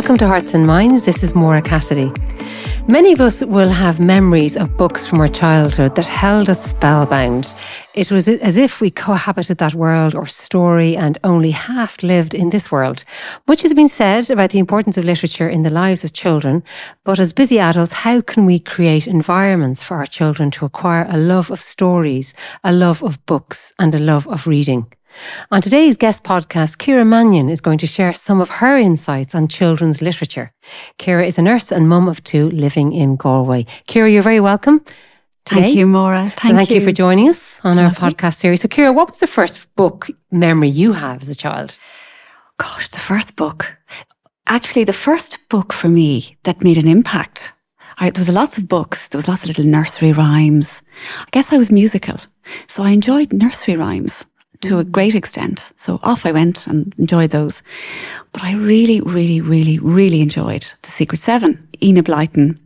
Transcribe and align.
Welcome 0.00 0.16
to 0.16 0.28
Hearts 0.28 0.54
and 0.54 0.66
Minds. 0.66 1.04
This 1.04 1.22
is 1.22 1.34
Maura 1.34 1.60
Cassidy. 1.60 2.10
Many 2.88 3.12
of 3.12 3.20
us 3.20 3.42
will 3.42 3.68
have 3.68 4.00
memories 4.00 4.56
of 4.56 4.74
books 4.78 5.06
from 5.06 5.20
our 5.20 5.28
childhood 5.28 5.94
that 5.94 6.06
held 6.06 6.48
us 6.48 6.70
spellbound. 6.70 7.54
It 7.94 8.10
was 8.10 8.26
as 8.26 8.56
if 8.56 8.80
we 8.80 8.90
cohabited 8.90 9.58
that 9.58 9.74
world 9.74 10.14
or 10.14 10.26
story 10.26 10.96
and 10.96 11.18
only 11.22 11.50
half 11.50 12.02
lived 12.02 12.32
in 12.32 12.48
this 12.48 12.72
world. 12.72 13.04
Much 13.46 13.60
has 13.60 13.74
been 13.74 13.90
said 13.90 14.30
about 14.30 14.50
the 14.50 14.58
importance 14.58 14.96
of 14.96 15.04
literature 15.04 15.50
in 15.50 15.64
the 15.64 15.68
lives 15.70 16.02
of 16.02 16.14
children, 16.14 16.62
but 17.04 17.20
as 17.20 17.34
busy 17.34 17.58
adults, 17.58 17.92
how 17.92 18.22
can 18.22 18.46
we 18.46 18.58
create 18.58 19.06
environments 19.06 19.82
for 19.82 19.98
our 19.98 20.06
children 20.06 20.50
to 20.52 20.64
acquire 20.64 21.06
a 21.10 21.18
love 21.18 21.50
of 21.50 21.60
stories, 21.60 22.32
a 22.64 22.72
love 22.72 23.02
of 23.02 23.24
books, 23.26 23.70
and 23.78 23.94
a 23.94 23.98
love 23.98 24.26
of 24.28 24.46
reading? 24.46 24.90
On 25.50 25.60
today's 25.60 25.96
guest 25.96 26.24
podcast, 26.24 26.80
Ciara 26.80 27.04
Mannion 27.04 27.48
is 27.48 27.60
going 27.60 27.78
to 27.78 27.86
share 27.86 28.14
some 28.14 28.40
of 28.40 28.48
her 28.50 28.76
insights 28.76 29.34
on 29.34 29.48
children's 29.48 30.00
literature. 30.00 30.52
Ciara 30.98 31.26
is 31.26 31.38
a 31.38 31.42
nurse 31.42 31.72
and 31.72 31.88
mum 31.88 32.08
of 32.08 32.22
two 32.24 32.50
living 32.50 32.92
in 32.92 33.16
Galway. 33.16 33.66
Ciara, 33.88 34.10
you're 34.10 34.22
very 34.22 34.40
welcome. 34.40 34.84
Today. 35.44 35.62
Thank 35.62 35.76
you, 35.76 35.86
Maura. 35.86 36.30
Thank, 36.36 36.40
so 36.40 36.56
thank 36.56 36.70
you. 36.70 36.76
you. 36.76 36.84
for 36.84 36.92
joining 36.92 37.28
us 37.28 37.60
on 37.64 37.78
our 37.78 37.90
podcast 37.90 38.36
series. 38.38 38.60
So, 38.60 38.68
Ciara, 38.68 38.92
what 38.92 39.08
was 39.08 39.18
the 39.18 39.26
first 39.26 39.74
book 39.74 40.08
memory 40.30 40.68
you 40.68 40.92
have 40.92 41.22
as 41.22 41.30
a 41.30 41.34
child? 41.34 41.78
Gosh, 42.58 42.88
the 42.90 42.98
first 42.98 43.36
book. 43.36 43.76
Actually, 44.46 44.84
the 44.84 44.92
first 44.92 45.38
book 45.48 45.72
for 45.72 45.88
me 45.88 46.36
that 46.44 46.62
made 46.62 46.78
an 46.78 46.88
impact. 46.88 47.52
I, 47.98 48.10
there 48.10 48.20
was 48.20 48.28
lots 48.28 48.58
of 48.58 48.68
books. 48.68 49.08
There 49.08 49.18
was 49.18 49.28
lots 49.28 49.42
of 49.42 49.48
little 49.48 49.64
nursery 49.64 50.12
rhymes. 50.12 50.82
I 51.20 51.28
guess 51.30 51.52
I 51.52 51.56
was 51.56 51.70
musical, 51.70 52.16
so 52.68 52.82
I 52.82 52.90
enjoyed 52.90 53.32
nursery 53.32 53.76
rhymes 53.76 54.26
to 54.62 54.78
a 54.78 54.84
great 54.84 55.14
extent. 55.14 55.72
So 55.76 55.98
off 56.02 56.26
I 56.26 56.32
went 56.32 56.66
and 56.66 56.94
enjoyed 56.98 57.30
those. 57.30 57.62
But 58.32 58.44
I 58.44 58.52
really, 58.52 59.00
really, 59.00 59.40
really, 59.40 59.78
really 59.78 60.20
enjoyed 60.20 60.70
The 60.82 60.90
Secret 60.90 61.18
Seven. 61.18 61.66
Enid 61.82 62.04
Blyton, 62.04 62.58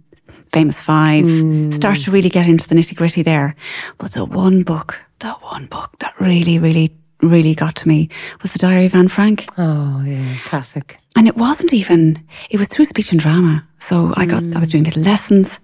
Famous 0.53 0.81
Five, 0.81 1.25
mm. 1.25 1.73
started 1.73 2.03
to 2.05 2.11
really 2.11 2.28
get 2.28 2.48
into 2.48 2.69
the 2.69 2.75
nitty 2.75 2.97
gritty 2.97 3.23
there. 3.23 3.55
But 3.98 4.12
the 4.12 4.25
one 4.25 4.64
book, 4.64 5.01
the 5.20 5.31
one 5.34 5.67
book 5.67 5.98
that 6.01 6.19
really, 6.20 6.59
really, 6.59 6.92
really 7.23 7.55
got 7.55 7.77
to 7.77 7.89
me 7.89 8.08
was 8.42 8.53
The 8.53 8.58
Diary 8.58 8.86
of 8.86 8.95
Anne 8.95 9.08
Frank. 9.08 9.47
Oh, 9.56 10.03
yeah, 10.05 10.36
classic. 10.45 10.98
And 11.17 11.29
it 11.29 11.36
wasn't 11.36 11.73
even, 11.73 12.20
it 12.51 12.58
was 12.58 12.69
through 12.69 12.86
speech 12.86 13.12
and 13.12 13.20
drama. 13.20 13.67
So 13.79 14.12
I 14.17 14.27
got, 14.27 14.42
mm. 14.42 14.56
I 14.56 14.58
was 14.58 14.69
doing 14.69 14.84
little 14.84 15.03
lessons 15.03 15.61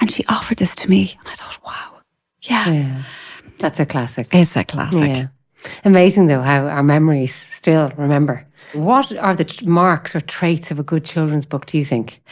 and 0.00 0.10
she 0.10 0.24
offered 0.28 0.58
this 0.58 0.74
to 0.76 0.88
me. 0.88 1.14
And 1.18 1.28
I 1.28 1.34
thought, 1.34 1.58
wow, 1.64 2.00
yeah. 2.42 2.70
yeah. 2.70 3.02
That's 3.58 3.80
a 3.80 3.86
classic. 3.86 4.28
It's 4.32 4.56
a 4.56 4.64
classic. 4.64 5.00
Yeah. 5.00 5.26
Amazing, 5.84 6.26
though, 6.26 6.42
how 6.42 6.66
our 6.66 6.82
memories 6.82 7.34
still 7.34 7.90
remember. 7.96 8.46
What 8.72 9.16
are 9.16 9.34
the 9.34 9.62
marks 9.64 10.14
or 10.14 10.20
traits 10.20 10.70
of 10.70 10.78
a 10.78 10.82
good 10.82 11.04
children's 11.04 11.46
book, 11.46 11.66
do 11.66 11.78
you 11.78 11.84
think? 11.84 12.22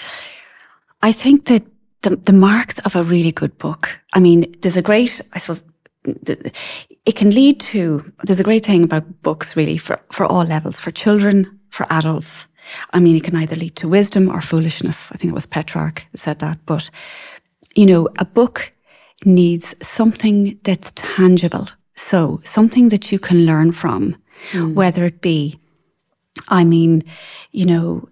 I 1.02 1.12
think 1.12 1.46
that 1.46 1.64
the, 2.02 2.16
the 2.16 2.32
marks 2.32 2.78
of 2.80 2.96
a 2.96 3.04
really 3.04 3.32
good 3.32 3.56
book, 3.58 3.98
I 4.12 4.20
mean, 4.20 4.54
there's 4.60 4.76
a 4.76 4.82
great, 4.82 5.20
I 5.32 5.38
suppose, 5.38 5.62
it 6.04 7.14
can 7.14 7.30
lead 7.30 7.60
to, 7.60 8.12
there's 8.24 8.40
a 8.40 8.44
great 8.44 8.66
thing 8.66 8.82
about 8.82 9.22
books 9.22 9.56
really 9.56 9.78
for, 9.78 10.00
for 10.10 10.26
all 10.26 10.44
levels, 10.44 10.80
for 10.80 10.90
children, 10.90 11.60
for 11.70 11.86
adults. 11.90 12.46
I 12.92 13.00
mean, 13.00 13.16
it 13.16 13.24
can 13.24 13.36
either 13.36 13.56
lead 13.56 13.76
to 13.76 13.88
wisdom 13.88 14.28
or 14.28 14.40
foolishness. 14.40 15.10
I 15.12 15.16
think 15.16 15.30
it 15.30 15.34
was 15.34 15.46
Petrarch 15.46 16.04
who 16.10 16.18
said 16.18 16.38
that. 16.40 16.58
But, 16.66 16.90
you 17.74 17.86
know, 17.86 18.08
a 18.18 18.24
book 18.24 18.72
needs 19.24 19.74
something 19.82 20.58
that's 20.64 20.92
tangible 20.94 21.68
so 22.02 22.40
something 22.44 22.88
that 22.88 23.12
you 23.12 23.18
can 23.18 23.46
learn 23.46 23.72
from, 23.72 24.16
mm. 24.50 24.74
whether 24.74 25.04
it 25.04 25.20
be, 25.20 25.58
I 26.48 26.64
mean, 26.64 27.02
you 27.52 27.64
know, 27.64 28.08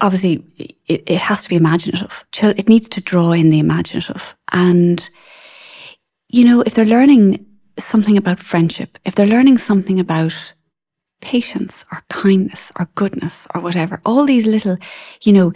obviously 0.00 0.44
it, 0.86 1.02
it 1.06 1.20
has 1.20 1.42
to 1.42 1.48
be 1.48 1.56
imaginative. 1.56 2.24
It 2.42 2.68
needs 2.68 2.88
to 2.90 3.00
draw 3.00 3.32
in 3.32 3.50
the 3.50 3.58
imaginative. 3.58 4.34
And, 4.52 5.08
you 6.28 6.44
know, 6.44 6.62
if 6.62 6.74
they're 6.74 6.84
learning 6.84 7.44
something 7.78 8.16
about 8.16 8.40
friendship, 8.40 8.98
if 9.04 9.14
they're 9.14 9.26
learning 9.26 9.58
something 9.58 10.00
about 10.00 10.54
patience 11.20 11.84
or 11.92 12.02
kindness 12.08 12.72
or 12.78 12.88
goodness 12.94 13.46
or 13.54 13.60
whatever, 13.60 14.00
all 14.04 14.24
these 14.24 14.46
little, 14.46 14.76
you 15.22 15.32
know, 15.32 15.52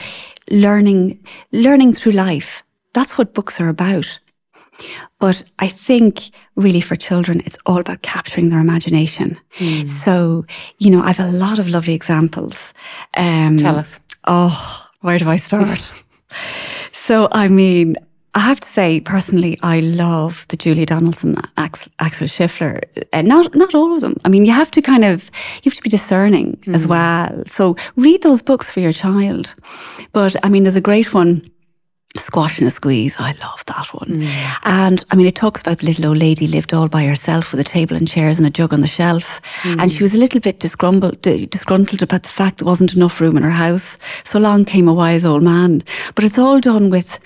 learning, 0.50 1.24
learning 1.52 1.94
through 1.94 2.12
life, 2.12 2.62
that's 2.92 3.16
what 3.16 3.34
books 3.34 3.60
are 3.60 3.68
about. 3.68 4.18
But 5.18 5.42
I 5.58 5.68
think 5.68 6.30
really 6.56 6.80
for 6.80 6.96
children, 6.96 7.42
it's 7.44 7.58
all 7.66 7.78
about 7.78 8.02
capturing 8.02 8.48
their 8.48 8.60
imagination. 8.60 9.38
Mm. 9.58 9.88
So, 9.88 10.44
you 10.78 10.90
know, 10.90 11.02
I've 11.02 11.20
a 11.20 11.30
lot 11.30 11.58
of 11.58 11.68
lovely 11.68 11.94
examples. 11.94 12.72
Um, 13.14 13.56
Tell 13.56 13.76
us. 13.76 14.00
Oh, 14.26 14.86
where 15.00 15.18
do 15.18 15.28
I 15.28 15.36
start? 15.36 15.92
so, 16.92 17.28
I 17.32 17.48
mean, 17.48 17.96
I 18.34 18.40
have 18.40 18.60
to 18.60 18.68
say, 18.68 19.00
personally, 19.00 19.58
I 19.62 19.80
love 19.80 20.46
the 20.48 20.56
Julia 20.56 20.86
Donaldson, 20.86 21.36
Axel, 21.56 21.90
Axel 21.98 22.28
Scheffler. 22.28 22.80
Uh, 23.12 23.22
not 23.22 23.56
not 23.56 23.74
all 23.74 23.92
of 23.92 24.02
them. 24.02 24.16
I 24.24 24.28
mean, 24.28 24.44
you 24.44 24.52
have 24.52 24.70
to 24.72 24.82
kind 24.82 25.04
of 25.04 25.30
you 25.62 25.70
have 25.70 25.74
to 25.74 25.82
be 25.82 25.90
discerning 25.90 26.56
mm. 26.58 26.74
as 26.74 26.86
well. 26.86 27.42
So 27.46 27.76
read 27.96 28.22
those 28.22 28.40
books 28.40 28.70
for 28.70 28.78
your 28.78 28.92
child. 28.92 29.54
But 30.12 30.36
I 30.44 30.48
mean, 30.48 30.62
there's 30.62 30.76
a 30.76 30.80
great 30.80 31.12
one 31.12 31.50
Squash 32.16 32.58
and 32.58 32.66
a 32.66 32.70
Squeeze. 32.72 33.14
I 33.18 33.32
love 33.40 33.64
that 33.66 33.86
one. 33.94 34.08
Mm. 34.08 34.58
And 34.64 35.04
I 35.10 35.16
mean, 35.16 35.26
it 35.26 35.36
talks 35.36 35.60
about 35.60 35.78
the 35.78 35.86
little 35.86 36.06
old 36.06 36.18
lady 36.18 36.48
lived 36.48 36.74
all 36.74 36.88
by 36.88 37.04
herself 37.04 37.52
with 37.52 37.60
a 37.60 37.64
table 37.64 37.94
and 37.94 38.08
chairs 38.08 38.36
and 38.38 38.46
a 38.46 38.50
jug 38.50 38.72
on 38.72 38.80
the 38.80 38.88
shelf. 38.88 39.40
Mm. 39.62 39.82
And 39.82 39.92
she 39.92 40.02
was 40.02 40.12
a 40.12 40.18
little 40.18 40.40
bit 40.40 40.58
disgruntled, 40.58 41.20
disgruntled 41.22 42.02
about 42.02 42.24
the 42.24 42.28
fact 42.28 42.58
there 42.58 42.66
wasn't 42.66 42.94
enough 42.94 43.20
room 43.20 43.36
in 43.36 43.44
her 43.44 43.50
house. 43.50 43.96
So 44.24 44.40
along 44.40 44.64
came 44.64 44.88
a 44.88 44.94
wise 44.94 45.24
old 45.24 45.44
man. 45.44 45.84
But 46.16 46.24
it's 46.24 46.38
all 46.38 46.58
done 46.58 46.90
with, 46.90 47.20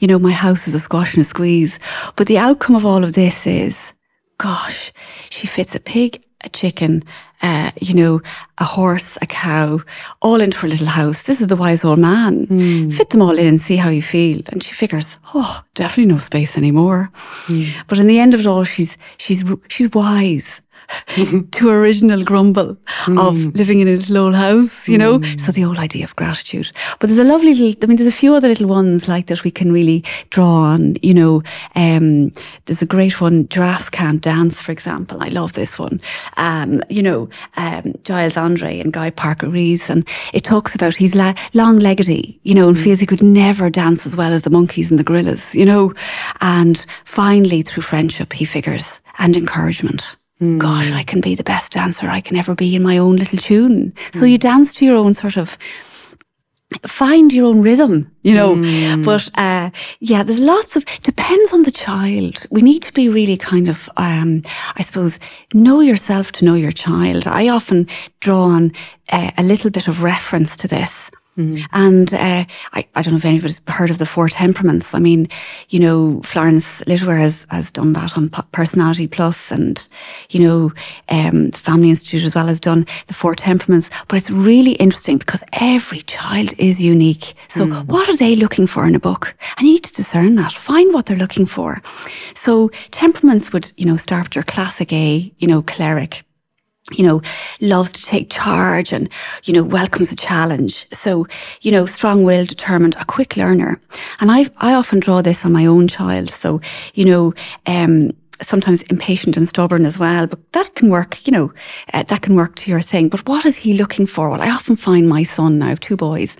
you 0.00 0.08
know, 0.08 0.18
my 0.18 0.32
house 0.32 0.66
is 0.66 0.74
a 0.74 0.80
squash 0.80 1.14
and 1.14 1.22
a 1.22 1.28
squeeze. 1.28 1.78
But 2.16 2.26
the 2.26 2.38
outcome 2.38 2.74
of 2.74 2.84
all 2.84 3.04
of 3.04 3.14
this 3.14 3.46
is, 3.46 3.92
gosh, 4.38 4.92
she 5.30 5.46
fits 5.46 5.76
a 5.76 5.80
pig, 5.80 6.23
a 6.44 6.48
chicken, 6.50 7.02
uh, 7.42 7.70
you 7.80 7.94
know, 7.94 8.20
a 8.58 8.64
horse, 8.64 9.18
a 9.20 9.26
cow, 9.26 9.80
all 10.22 10.40
into 10.40 10.58
her 10.58 10.68
little 10.68 10.86
house. 10.86 11.22
This 11.22 11.40
is 11.40 11.48
the 11.48 11.56
wise 11.56 11.84
old 11.84 11.98
man. 11.98 12.46
Mm. 12.46 12.92
Fit 12.92 13.10
them 13.10 13.22
all 13.22 13.38
in 13.38 13.46
and 13.46 13.60
see 13.60 13.76
how 13.76 13.90
you 13.90 14.02
feel. 14.02 14.42
And 14.48 14.62
she 14.62 14.72
figures, 14.72 15.18
oh, 15.34 15.62
definitely 15.74 16.12
no 16.12 16.18
space 16.18 16.56
anymore. 16.56 17.10
Mm. 17.46 17.72
But 17.86 17.98
in 17.98 18.06
the 18.06 18.18
end 18.18 18.34
of 18.34 18.40
it 18.40 18.46
all, 18.46 18.64
she's 18.64 18.96
she's 19.18 19.44
she's 19.68 19.90
wise. 19.90 20.60
to 21.52 21.68
original 21.68 22.24
grumble 22.24 22.76
mm. 23.04 23.18
of 23.18 23.54
living 23.54 23.80
in 23.80 23.88
a 23.88 23.92
little 23.92 24.18
old 24.18 24.34
house, 24.34 24.88
you 24.88 24.98
know? 24.98 25.18
Mm. 25.18 25.40
So 25.40 25.52
the 25.52 25.62
whole 25.62 25.78
idea 25.78 26.04
of 26.04 26.16
gratitude. 26.16 26.70
But 26.98 27.08
there's 27.08 27.18
a 27.18 27.24
lovely 27.24 27.54
little, 27.54 27.82
I 27.82 27.86
mean, 27.86 27.96
there's 27.96 28.08
a 28.08 28.12
few 28.12 28.34
other 28.34 28.48
little 28.48 28.68
ones 28.68 29.08
like 29.08 29.26
that 29.26 29.44
we 29.44 29.50
can 29.50 29.72
really 29.72 30.04
draw 30.30 30.62
on, 30.62 30.96
you 31.02 31.14
know. 31.14 31.42
Um, 31.74 32.32
there's 32.64 32.82
a 32.82 32.86
great 32.86 33.20
one, 33.20 33.48
Giraffes 33.48 33.90
Can't 33.90 34.20
Dance, 34.20 34.60
for 34.60 34.72
example. 34.72 35.22
I 35.22 35.28
love 35.28 35.52
this 35.52 35.78
one. 35.78 36.00
Um, 36.36 36.82
you 36.88 37.02
know, 37.02 37.28
um, 37.56 37.94
Giles 38.04 38.34
Andreae 38.34 38.80
and 38.80 38.92
Guy 38.92 39.10
Parker 39.10 39.48
Rees. 39.48 39.88
And 39.88 40.06
it 40.32 40.44
talks 40.44 40.74
about 40.74 40.94
he's 40.94 41.14
la- 41.14 41.34
long 41.52 41.78
leggedy, 41.78 42.38
you 42.42 42.54
know, 42.54 42.68
and 42.68 42.76
mm. 42.76 42.82
feels 42.82 42.98
he 42.98 43.06
could 43.06 43.22
never 43.22 43.70
dance 43.70 44.06
as 44.06 44.16
well 44.16 44.32
as 44.32 44.42
the 44.42 44.50
monkeys 44.50 44.90
and 44.90 44.98
the 44.98 45.04
gorillas, 45.04 45.54
you 45.54 45.64
know. 45.64 45.92
And 46.40 46.84
finally, 47.04 47.62
through 47.62 47.82
friendship, 47.82 48.32
he 48.32 48.44
figures, 48.44 49.00
and 49.18 49.36
encouragement 49.36 50.16
Mm. 50.44 50.58
Gosh, 50.58 50.92
I 50.92 51.02
can 51.02 51.20
be 51.20 51.34
the 51.34 51.44
best 51.44 51.72
dancer 51.72 52.08
I 52.10 52.20
can 52.20 52.36
ever 52.36 52.54
be 52.54 52.74
in 52.74 52.82
my 52.82 52.98
own 52.98 53.16
little 53.16 53.38
tune. 53.38 53.92
Mm. 53.92 54.18
So 54.18 54.24
you 54.24 54.38
dance 54.38 54.72
to 54.74 54.84
your 54.84 54.96
own 54.96 55.14
sort 55.14 55.36
of 55.36 55.58
find 56.86 57.32
your 57.32 57.46
own 57.46 57.62
rhythm, 57.62 58.10
you 58.22 58.34
know. 58.34 58.56
Mm. 58.56 59.04
But 59.04 59.30
uh, 59.34 59.70
yeah, 60.00 60.22
there's 60.22 60.40
lots 60.40 60.76
of 60.76 60.84
depends 61.02 61.52
on 61.52 61.62
the 61.62 61.70
child. 61.70 62.46
We 62.50 62.62
need 62.62 62.82
to 62.82 62.92
be 62.92 63.08
really 63.08 63.36
kind 63.36 63.68
of, 63.68 63.88
um, 63.96 64.42
I 64.76 64.82
suppose, 64.82 65.18
know 65.52 65.80
yourself 65.80 66.32
to 66.32 66.44
know 66.44 66.54
your 66.54 66.72
child. 66.72 67.26
I 67.26 67.48
often 67.48 67.88
draw 68.20 68.42
on 68.42 68.72
uh, 69.10 69.30
a 69.38 69.42
little 69.42 69.70
bit 69.70 69.88
of 69.88 70.02
reference 70.02 70.56
to 70.58 70.68
this. 70.68 71.10
Mm. 71.36 71.64
And 71.72 72.14
uh, 72.14 72.44
I, 72.72 72.86
I 72.94 73.02
don't 73.02 73.14
know 73.14 73.18
if 73.18 73.24
anybody's 73.24 73.60
heard 73.68 73.90
of 73.90 73.98
the 73.98 74.06
four 74.06 74.28
temperaments. 74.28 74.94
I 74.94 75.00
mean, 75.00 75.28
you 75.68 75.80
know, 75.80 76.20
Florence 76.22 76.80
Littauer 76.82 77.18
has, 77.18 77.46
has 77.50 77.70
done 77.70 77.92
that 77.94 78.16
on 78.16 78.30
Personality 78.52 79.06
Plus 79.06 79.50
and, 79.50 79.86
you 80.30 80.40
know, 80.40 80.72
um, 81.08 81.50
the 81.50 81.58
Family 81.58 81.90
Institute 81.90 82.22
as 82.22 82.34
well 82.34 82.46
has 82.46 82.60
done 82.60 82.86
the 83.06 83.14
four 83.14 83.34
temperaments. 83.34 83.90
But 84.08 84.18
it's 84.18 84.30
really 84.30 84.72
interesting 84.72 85.18
because 85.18 85.42
every 85.52 86.02
child 86.02 86.52
is 86.58 86.80
unique. 86.80 87.34
So 87.48 87.66
mm. 87.66 87.84
what 87.86 88.08
are 88.08 88.16
they 88.16 88.36
looking 88.36 88.66
for 88.66 88.86
in 88.86 88.94
a 88.94 89.00
book? 89.00 89.34
And 89.56 89.66
you 89.66 89.74
need 89.74 89.84
to 89.84 89.92
discern 89.92 90.36
that. 90.36 90.52
Find 90.52 90.92
what 90.92 91.06
they're 91.06 91.16
looking 91.16 91.46
for. 91.46 91.82
So 92.34 92.70
temperaments 92.90 93.52
would, 93.52 93.72
you 93.76 93.86
know, 93.86 93.96
start 93.96 94.26
with 94.26 94.36
your 94.36 94.44
classic 94.44 94.92
A, 94.92 95.32
you 95.38 95.48
know, 95.48 95.62
choleric 95.62 96.24
you 96.92 97.04
know, 97.04 97.22
loves 97.60 97.92
to 97.92 98.04
take 98.04 98.30
charge 98.30 98.92
and, 98.92 99.08
you 99.44 99.54
know, 99.54 99.62
welcomes 99.62 100.12
a 100.12 100.16
challenge. 100.16 100.86
So, 100.92 101.26
you 101.62 101.72
know, 101.72 101.86
strong 101.86 102.24
willed, 102.24 102.48
determined, 102.48 102.94
a 102.98 103.04
quick 103.04 103.36
learner. 103.36 103.80
And 104.20 104.30
I, 104.30 104.50
I 104.58 104.74
often 104.74 105.00
draw 105.00 105.22
this 105.22 105.44
on 105.44 105.52
my 105.52 105.64
own 105.64 105.88
child. 105.88 106.30
So, 106.30 106.60
you 106.94 107.06
know, 107.06 107.32
um, 107.66 108.12
sometimes 108.42 108.82
impatient 108.84 109.36
and 109.36 109.48
stubborn 109.48 109.86
as 109.86 109.98
well, 109.98 110.26
but 110.26 110.52
that 110.52 110.74
can 110.74 110.90
work, 110.90 111.26
you 111.26 111.32
know, 111.32 111.52
uh, 111.92 112.02
that 112.02 112.22
can 112.22 112.34
work 112.34 112.54
to 112.56 112.70
your 112.70 112.82
thing. 112.82 113.08
But 113.08 113.26
what 113.26 113.46
is 113.46 113.56
he 113.56 113.74
looking 113.74 114.06
for? 114.06 114.28
Well, 114.28 114.42
I 114.42 114.50
often 114.50 114.76
find 114.76 115.08
my 115.08 115.22
son 115.22 115.58
now, 115.58 115.76
two 115.76 115.96
boys, 115.96 116.36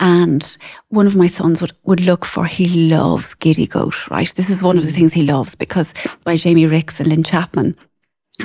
and 0.00 0.56
one 0.88 1.06
of 1.06 1.16
my 1.16 1.26
sons 1.26 1.60
would, 1.60 1.72
would 1.84 2.00
look 2.00 2.24
for, 2.24 2.46
he 2.46 2.88
loves 2.88 3.34
Giddy 3.34 3.66
Goat, 3.66 4.08
right? 4.08 4.32
This 4.34 4.48
is 4.48 4.62
one 4.62 4.78
of 4.78 4.86
the 4.86 4.92
things 4.92 5.12
he 5.12 5.22
loves 5.22 5.54
because 5.54 5.92
by 6.24 6.36
Jamie 6.36 6.66
Rix 6.66 7.00
and 7.00 7.08
Lynne 7.08 7.24
Chapman. 7.24 7.76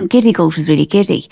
Giddy 0.06 0.32
Goat 0.32 0.58
is 0.58 0.70
really 0.70 0.86
giddy 0.86 1.28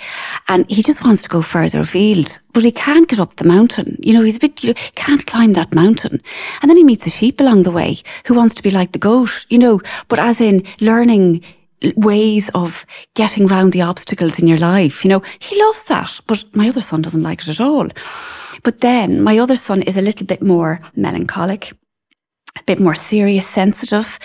and 0.47 0.69
he 0.69 0.81
just 0.81 1.03
wants 1.03 1.21
to 1.23 1.29
go 1.29 1.41
further 1.41 1.81
afield, 1.81 2.39
but 2.53 2.63
he 2.63 2.71
can't 2.71 3.07
get 3.07 3.19
up 3.19 3.35
the 3.35 3.43
mountain. 3.43 3.97
You 4.01 4.13
know, 4.13 4.21
he's 4.21 4.37
a 4.37 4.39
bit, 4.39 4.63
you 4.63 4.69
know, 4.69 4.79
can't 4.95 5.25
climb 5.25 5.53
that 5.53 5.75
mountain. 5.75 6.21
And 6.61 6.69
then 6.69 6.77
he 6.77 6.83
meets 6.83 7.05
a 7.05 7.09
sheep 7.09 7.39
along 7.39 7.63
the 7.63 7.71
way 7.71 7.97
who 8.25 8.33
wants 8.33 8.55
to 8.55 8.63
be 8.63 8.71
like 8.71 8.91
the 8.91 8.99
goat, 8.99 9.45
you 9.49 9.59
know, 9.59 9.81
but 10.07 10.19
as 10.19 10.41
in 10.41 10.63
learning 10.81 11.43
ways 11.95 12.49
of 12.55 12.85
getting 13.13 13.47
round 13.47 13.73
the 13.73 13.81
obstacles 13.81 14.39
in 14.39 14.47
your 14.47 14.57
life. 14.57 15.03
You 15.03 15.09
know, 15.09 15.21
he 15.39 15.61
loves 15.61 15.83
that, 15.83 16.19
but 16.25 16.43
my 16.55 16.67
other 16.69 16.81
son 16.81 17.01
doesn't 17.01 17.21
like 17.21 17.41
it 17.41 17.49
at 17.49 17.59
all. 17.59 17.89
But 18.63 18.81
then 18.81 19.21
my 19.21 19.37
other 19.37 19.55
son 19.55 19.83
is 19.83 19.97
a 19.97 20.01
little 20.01 20.25
bit 20.25 20.41
more 20.41 20.81
melancholic 20.95 21.73
a 22.57 22.63
bit 22.63 22.79
more 22.79 22.95
serious, 22.95 23.45
sensitive, 23.45 24.19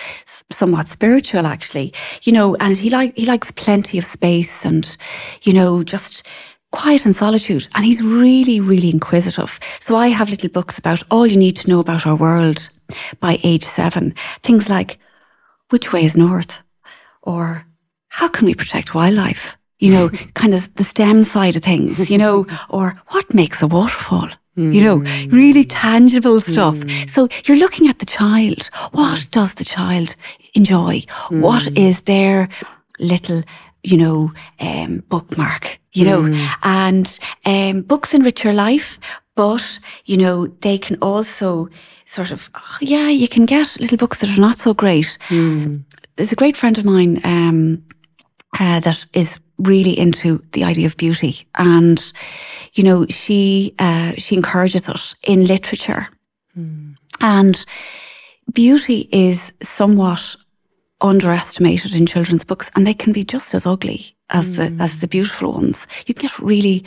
somewhat 0.51 0.87
spiritual, 0.87 1.45
actually. 1.45 1.93
You 2.23 2.33
know, 2.33 2.55
and 2.55 2.77
he 2.77 2.89
like 2.89 3.15
he 3.17 3.25
likes 3.25 3.51
plenty 3.51 3.97
of 3.97 4.05
space 4.05 4.65
and, 4.65 4.95
you 5.43 5.53
know, 5.53 5.83
just 5.83 6.23
quiet 6.71 7.05
and 7.05 7.15
solitude. 7.15 7.67
And 7.75 7.85
he's 7.85 8.01
really, 8.01 8.59
really 8.59 8.89
inquisitive. 8.89 9.59
So 9.79 9.95
I 9.95 10.07
have 10.07 10.29
little 10.29 10.49
books 10.49 10.77
about 10.77 11.03
all 11.11 11.27
you 11.27 11.37
need 11.37 11.55
to 11.57 11.69
know 11.69 11.79
about 11.79 12.07
our 12.07 12.15
world 12.15 12.69
by 13.19 13.39
age 13.43 13.63
seven. 13.63 14.15
Things 14.43 14.69
like 14.69 14.97
which 15.69 15.93
way 15.93 16.03
is 16.03 16.17
north, 16.17 16.59
or 17.21 17.65
how 18.09 18.27
can 18.27 18.45
we 18.45 18.53
protect 18.53 18.93
wildlife? 18.93 19.57
You 19.79 19.91
know, 19.91 20.09
kind 20.33 20.53
of 20.53 20.73
the 20.75 20.83
STEM 20.83 21.23
side 21.23 21.55
of 21.55 21.63
things. 21.63 22.09
You 22.09 22.17
know, 22.17 22.45
or 22.69 22.99
what 23.09 23.33
makes 23.33 23.61
a 23.61 23.67
waterfall? 23.67 24.29
You 24.57 24.83
know, 24.83 24.97
really 25.29 25.63
tangible 25.63 26.41
stuff. 26.41 26.75
Mm. 26.75 27.09
So 27.09 27.29
you're 27.45 27.57
looking 27.57 27.87
at 27.87 27.99
the 27.99 28.05
child. 28.05 28.69
What 28.91 29.19
mm. 29.19 29.31
does 29.31 29.53
the 29.53 29.63
child 29.63 30.15
enjoy? 30.53 31.03
What 31.29 31.63
mm. 31.63 31.77
is 31.77 32.03
their 32.03 32.49
little, 32.99 33.43
you 33.83 33.97
know, 33.97 34.31
um, 34.59 35.03
bookmark? 35.09 35.79
You 35.93 36.05
know, 36.05 36.21
mm. 36.23 36.49
and 36.63 37.19
um, 37.43 37.81
books 37.81 38.13
enrich 38.13 38.45
your 38.45 38.53
life, 38.53 38.97
but 39.35 39.79
you 40.05 40.15
know 40.15 40.47
they 40.61 40.77
can 40.77 40.97
also 41.01 41.67
sort 42.05 42.31
of, 42.31 42.49
oh, 42.55 42.77
yeah, 42.79 43.09
you 43.09 43.27
can 43.27 43.45
get 43.45 43.77
little 43.79 43.97
books 43.97 44.19
that 44.19 44.29
are 44.29 44.41
not 44.41 44.57
so 44.57 44.73
great. 44.73 45.17
Mm. 45.27 45.83
There's 46.15 46.31
a 46.31 46.35
great 46.35 46.55
friend 46.55 46.77
of 46.77 46.85
mine 46.85 47.19
um, 47.25 47.83
uh, 48.59 48.79
that 48.79 49.05
is 49.13 49.37
really 49.57 49.97
into 49.97 50.43
the 50.51 50.63
idea 50.63 50.85
of 50.85 50.97
beauty 50.97 51.47
and 51.55 52.11
you 52.73 52.83
know 52.83 53.05
she 53.07 53.73
uh, 53.79 54.13
she 54.17 54.35
encourages 54.35 54.89
it 54.89 55.15
in 55.23 55.45
literature 55.45 56.07
mm. 56.57 56.95
and 57.19 57.65
beauty 58.53 59.07
is 59.11 59.53
somewhat 59.61 60.35
underestimated 61.01 61.93
in 61.93 62.05
children's 62.05 62.43
books 62.43 62.69
and 62.75 62.85
they 62.85 62.93
can 62.93 63.11
be 63.11 63.23
just 63.23 63.53
as 63.53 63.65
ugly 63.65 64.15
as 64.29 64.47
mm. 64.49 64.55
the 64.77 64.83
as 64.83 64.99
the 64.99 65.07
beautiful 65.07 65.53
ones 65.53 65.87
you 66.05 66.13
can 66.13 66.27
get 66.27 66.39
really 66.39 66.83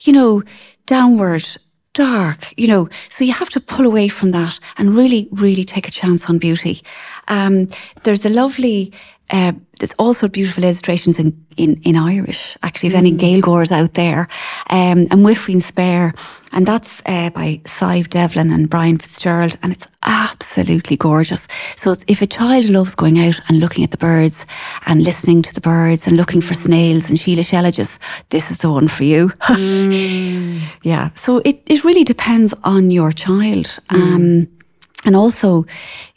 you 0.00 0.12
know 0.12 0.42
downward 0.86 1.44
dark, 1.92 2.54
you 2.56 2.68
know, 2.68 2.88
so 3.08 3.24
you 3.24 3.32
have 3.32 3.48
to 3.50 3.60
pull 3.60 3.86
away 3.86 4.08
from 4.08 4.30
that 4.30 4.58
and 4.78 4.94
really, 4.94 5.28
really 5.32 5.64
take 5.64 5.88
a 5.88 5.90
chance 5.90 6.28
on 6.28 6.38
beauty. 6.38 6.80
Um, 7.28 7.68
there's 8.04 8.24
a 8.24 8.30
lovely 8.30 8.92
uh, 9.30 9.52
there's 9.78 9.94
also 9.98 10.28
beautiful 10.28 10.64
illustrations 10.64 11.18
in, 11.18 11.46
in, 11.56 11.80
in 11.82 11.96
Irish, 11.96 12.56
actually, 12.62 12.88
if 12.88 12.94
mm. 12.94 12.98
any 12.98 13.12
Gaeilgeoirs 13.12 13.70
out 13.70 13.94
there, 13.94 14.28
um, 14.70 15.06
Amuigh 15.10 15.36
Faoin 15.36 15.62
Speir, 15.62 16.14
and 16.52 16.66
that's 16.66 17.00
uh, 17.06 17.30
by 17.30 17.60
Sadhbh 17.64 18.10
Devlin 18.10 18.50
and 18.50 18.68
Brian 18.68 18.98
Fitzgerald, 18.98 19.56
and 19.62 19.72
it's 19.72 19.86
absolutely 20.02 20.96
gorgeous. 20.96 21.46
So 21.76 21.94
if 22.08 22.20
a 22.20 22.26
child 22.26 22.68
loves 22.68 22.94
going 22.96 23.20
out 23.20 23.40
and 23.48 23.60
looking 23.60 23.84
at 23.84 23.92
the 23.92 23.96
birds 23.96 24.44
and 24.86 25.04
listening 25.04 25.42
to 25.42 25.54
the 25.54 25.60
birds 25.60 26.06
and 26.06 26.16
looking 26.16 26.40
for 26.40 26.54
snails 26.54 27.08
and 27.08 27.18
Sheila 27.18 27.42
Shellidges, 27.42 27.98
this 28.30 28.50
is 28.50 28.58
the 28.58 28.70
one 28.70 28.88
for 28.88 29.04
you. 29.04 29.32
Mm. 29.60 30.62
yeah, 30.82 31.10
so 31.14 31.38
it, 31.44 31.62
it 31.66 31.84
really 31.84 32.04
depends 32.04 32.54
on 32.64 32.90
your 32.90 33.12
child. 33.12 33.66
Mm. 33.90 34.00
Um, 34.00 34.48
and 35.04 35.14
also, 35.16 35.66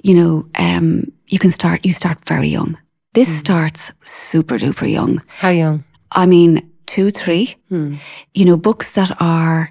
you 0.01 0.13
know, 0.13 0.47
um, 0.55 1.11
you 1.27 1.39
can 1.39 1.51
start, 1.51 1.85
you 1.85 1.91
start 1.93 2.17
very 2.25 2.47
young. 2.47 2.77
This 3.13 3.29
mm. 3.29 3.39
starts 3.39 3.91
super 4.05 4.57
duper 4.57 4.89
young. 4.89 5.21
How 5.27 5.49
young? 5.49 5.83
I 6.11 6.25
mean, 6.25 6.69
two, 6.85 7.09
three. 7.09 7.55
Mm. 7.71 7.99
You 8.33 8.45
know, 8.45 8.57
books 8.57 8.93
that 8.93 9.15
are 9.19 9.69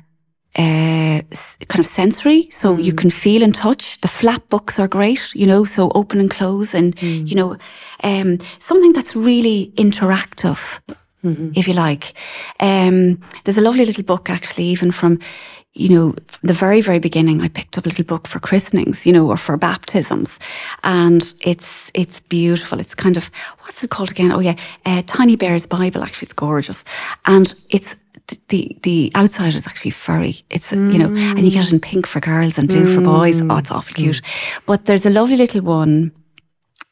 uh, 0.57 1.23
kind 1.69 1.81
of 1.81 1.87
sensory, 1.87 2.49
so 2.51 2.77
mm. 2.77 2.83
you 2.83 2.93
can 2.93 3.11
feel 3.11 3.43
and 3.43 3.55
touch. 3.55 4.01
The 4.01 4.09
flap 4.09 4.49
books 4.49 4.79
are 4.79 4.89
great, 4.89 5.35
you 5.35 5.47
know, 5.47 5.65
so 5.65 5.91
open 5.95 6.21
and 6.21 6.31
close, 6.31 6.75
and 6.75 6.95
mm. 6.97 7.27
you 7.27 7.35
know, 7.35 7.57
um, 8.05 8.39
something 8.59 8.93
that's 8.93 9.17
really 9.17 9.73
interactive, 9.77 10.81
mm-hmm. 11.25 11.51
if 11.55 11.67
you 11.67 11.75
like. 11.75 12.13
Um, 12.61 13.21
there's 13.45 13.59
a 13.59 13.63
lovely 13.63 13.85
little 13.85 14.05
book 14.05 14.29
actually, 14.29 14.65
even 14.65 14.93
from 14.93 15.19
you 15.75 15.89
know, 15.89 16.15
the 16.43 16.53
very, 16.53 16.81
very 16.81 16.99
beginning, 16.99 17.41
I 17.41 17.49
picked 17.49 17.79
up 17.79 17.87
a 17.87 17.89
little 17.89 18.05
book 18.05 18.29
for 18.29 18.39
christenings, 18.39 19.07
you 19.07 19.13
know, 19.13 19.29
or 19.29 19.39
for 19.39 19.57
baptisms. 19.57 20.39
And 20.83 21.33
it's, 21.41 21.91
it's 21.95 22.21
beautiful. 22.21 22.79
It's 22.79 22.95
kind 22.95 23.17
of, 23.17 23.31
what's 23.61 23.83
it 23.83 23.91
called 23.91 24.11
again? 24.11 24.33
Oh 24.33 24.41
yeah, 24.41 24.57
uh, 24.85 25.03
Tiny 25.07 25.37
Bear's 25.37 25.67
Bible. 25.67 26.03
Actually, 26.03 26.27
it's 26.27 26.35
gorgeous. 26.35 26.85
And 27.25 27.55
it's, 27.71 27.97
the 28.49 28.77
the 28.83 29.13
outside 29.15 29.55
is 29.55 29.67
actually 29.67 29.91
furry. 29.91 30.43
It's 30.49 30.71
mm. 30.71 30.93
you 30.93 30.99
know, 30.99 31.09
and 31.09 31.45
you 31.45 31.51
get 31.51 31.67
it 31.67 31.73
in 31.73 31.81
pink 31.81 32.07
for 32.07 32.21
girls 32.21 32.57
and 32.57 32.69
blue 32.69 32.87
mm. 32.87 32.95
for 32.95 33.01
boys. 33.01 33.43
Oh, 33.43 33.57
it's 33.57 33.71
awful 33.71 33.95
cute. 33.95 34.23
Mm. 34.23 34.61
But 34.65 34.87
there's 34.87 35.05
a 35.05 35.11
lovely 35.11 35.37
little 35.37 35.61
one. 35.61 36.13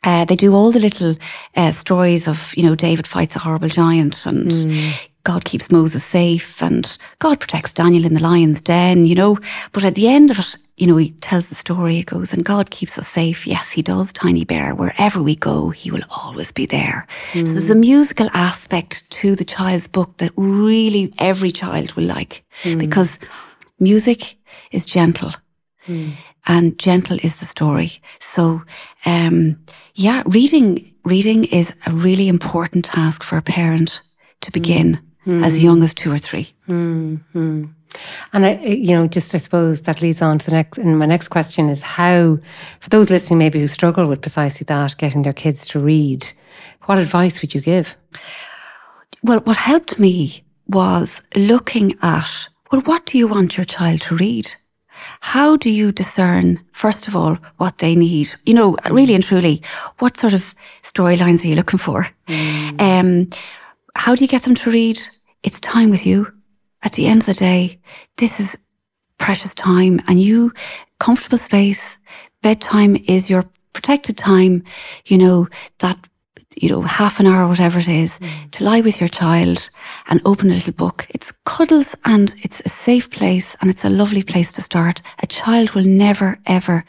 Uh, 0.03 0.25
they 0.25 0.37
do 0.37 0.55
all 0.55 0.71
the 0.71 0.81
little 0.81 1.15
uh, 1.57 1.71
stories 1.71 2.27
of 2.27 2.55
you 2.57 2.63
know 2.63 2.75
David 2.75 3.07
fights 3.07 3.37
a 3.37 3.39
horrible 3.39 3.69
giant 3.69 4.27
and 4.27 4.51
mm. 4.51 5.09
God 5.31 5.45
keeps 5.45 5.71
Moses 5.71 6.05
safe 6.05 6.61
and 6.61 6.99
God 7.21 7.39
protects 7.39 7.73
Daniel 7.73 8.05
in 8.05 8.15
the 8.15 8.21
lion's 8.21 8.61
den, 8.61 9.07
you 9.07 9.15
know. 9.15 9.39
But 9.71 9.85
at 9.85 9.95
the 9.95 10.09
end 10.09 10.33
of 10.33 10.41
it, 10.41 10.57
you 10.77 10.89
know, 10.89 10.97
he 10.97 11.13
tells 11.21 11.47
the 11.47 11.55
story, 11.55 11.99
it 11.99 12.07
goes, 12.07 12.33
and 12.33 12.45
God 12.45 12.71
keeps 12.71 12.99
us 12.99 13.07
safe. 13.07 13.47
Yes, 13.47 13.71
he 13.71 13.81
does, 13.81 14.13
Tiny 14.13 14.45
Bear. 14.45 14.75
Wherever 14.75 15.23
we 15.23 15.37
go, 15.37 15.71
he 15.71 15.93
will 15.93 16.03
always 16.11 16.51
be 16.51 16.67
there. 16.67 17.07
Mm. 17.31 17.47
So 17.47 17.53
there's 17.53 17.71
a 17.71 17.77
musical 17.77 18.29
aspect 18.35 19.09
to 19.11 19.37
the 19.37 19.45
child's 19.45 19.87
book 19.87 20.17
that 20.17 20.33
really 20.35 21.15
every 21.19 21.53
child 21.53 21.93
will 21.93 22.09
like 22.17 22.45
mm. 22.65 22.77
because 22.77 23.21
music 23.79 24.37
is 24.73 24.85
gentle. 24.85 25.33
Mm. 25.87 26.15
And 26.49 26.77
gentle 26.77 27.19
is 27.23 27.39
the 27.39 27.47
story. 27.47 28.03
So, 28.19 28.63
um, 29.07 29.61
yeah, 29.95 30.25
reading, 30.27 30.93
reading 31.05 31.45
is 31.45 31.73
a 31.87 31.93
really 31.93 32.27
important 32.27 32.85
task 32.85 33.23
for 33.23 33.37
a 33.37 33.43
parent 33.43 34.03
to 34.41 34.51
begin 34.51 34.99
mm. 35.27 35.45
as 35.45 35.63
young 35.63 35.83
as 35.83 35.95
two 35.95 36.13
or 36.13 36.19
3 36.19 36.53
mm-hmm. 36.69 37.65
And 38.33 38.47
I, 38.47 38.57
you 38.59 38.95
know, 38.95 39.09
just 39.09 39.35
I 39.35 39.39
suppose 39.39 39.83
that 39.83 40.01
leads 40.01 40.23
on 40.23 40.39
to 40.39 40.47
the 40.47 40.53
next. 40.53 40.79
And 40.79 40.97
my 40.97 41.07
next 41.07 41.27
question 41.27 41.69
is 41.69 41.83
how, 41.83 42.39
for 42.79 42.89
those 42.89 43.11
listening, 43.11 43.41
maybe 43.41 43.59
who 43.59 43.67
struggle 43.67 44.07
with 44.07 44.21
precisely 44.21 44.65
that, 44.67 44.97
getting 44.97 45.23
their 45.23 45.33
kids 45.33 45.67
to 45.67 45.81
read, 45.81 46.25
what 46.85 46.99
advice 46.99 47.43
would 47.43 47.53
you 47.53 47.61
give? 47.61 47.97
Well, 49.25 49.41
what 49.41 49.57
helped 49.57 49.99
me 49.99 50.45
was 50.69 51.21
looking 51.35 51.99
at 52.01 52.49
well, 52.71 52.83
what 52.83 53.05
do 53.07 53.19
you 53.19 53.27
want 53.27 53.57
your 53.57 53.65
child 53.65 54.01
to 54.03 54.17
read? 54.17 54.55
How 55.21 55.57
do 55.57 55.71
you 55.71 55.91
discern, 55.93 56.61
first 56.73 57.09
of 57.09 57.17
all, 57.17 57.37
what 57.57 57.79
they 57.79 57.97
need? 57.97 58.33
You 58.45 58.55
know, 58.55 58.77
really 58.91 59.15
and 59.15 59.25
truly, 59.25 59.63
what 59.99 60.17
sort 60.17 60.35
of 60.35 60.55
storylines 60.83 61.45
are 61.45 61.49
you 61.49 61.57
looking 61.57 61.79
for? 61.79 62.07
Mm. 62.29 62.81
Um, 62.81 63.31
how 63.97 64.15
do 64.15 64.25
you 64.25 64.29
get 64.29 64.43
them 64.43 64.55
to 64.57 64.71
read? 64.71 65.01
It's 65.43 65.61
time 65.61 65.91
with 65.91 66.07
you. 66.07 66.33
At 66.83 66.93
the 66.93 67.07
end 67.07 67.23
of 67.23 67.27
the 67.27 67.35
day, 67.35 67.79
this 68.17 68.41
is 68.41 68.57
precious 69.19 69.55
time 69.55 70.01
and 70.09 70.21
you, 70.21 70.53
comfortable 70.99 71.39
space, 71.39 71.99
bedtime 72.43 72.97
is 73.07 73.29
your 73.29 73.45
protected 73.73 74.17
time, 74.17 74.65
you 75.07 75.19
know, 75.19 75.49
that, 75.79 75.99
you 76.57 76.69
know, 76.69 76.83
half 76.83 77.21
an 77.21 77.27
hour, 77.27 77.47
whatever 77.47 77.79
it 77.79 77.89
is, 77.89 78.19
mm. 78.19 78.51
to 78.53 78.65
lie 78.65 78.81
with 78.81 79.01
your 79.01 79.09
child 79.09 79.69
and 80.09 80.21
open 80.25 80.51
a 80.51 80.55
little 80.55 80.73
book. 80.73 81.07
It's 81.11 81.33
cuddles 81.45 81.95
and 82.05 82.35
it's 82.43 82.61
a 82.65 82.69
safe 82.69 83.11
place 83.11 83.55
and 83.61 83.71
it's 83.71 83.85
a 83.85 83.91
lovely 83.91 84.23
place 84.23 84.53
to 84.53 84.63
start. 84.63 85.03
A 85.23 85.27
child 85.27 85.73
will 85.73 85.85
never, 85.85 86.39
ever 86.47 86.85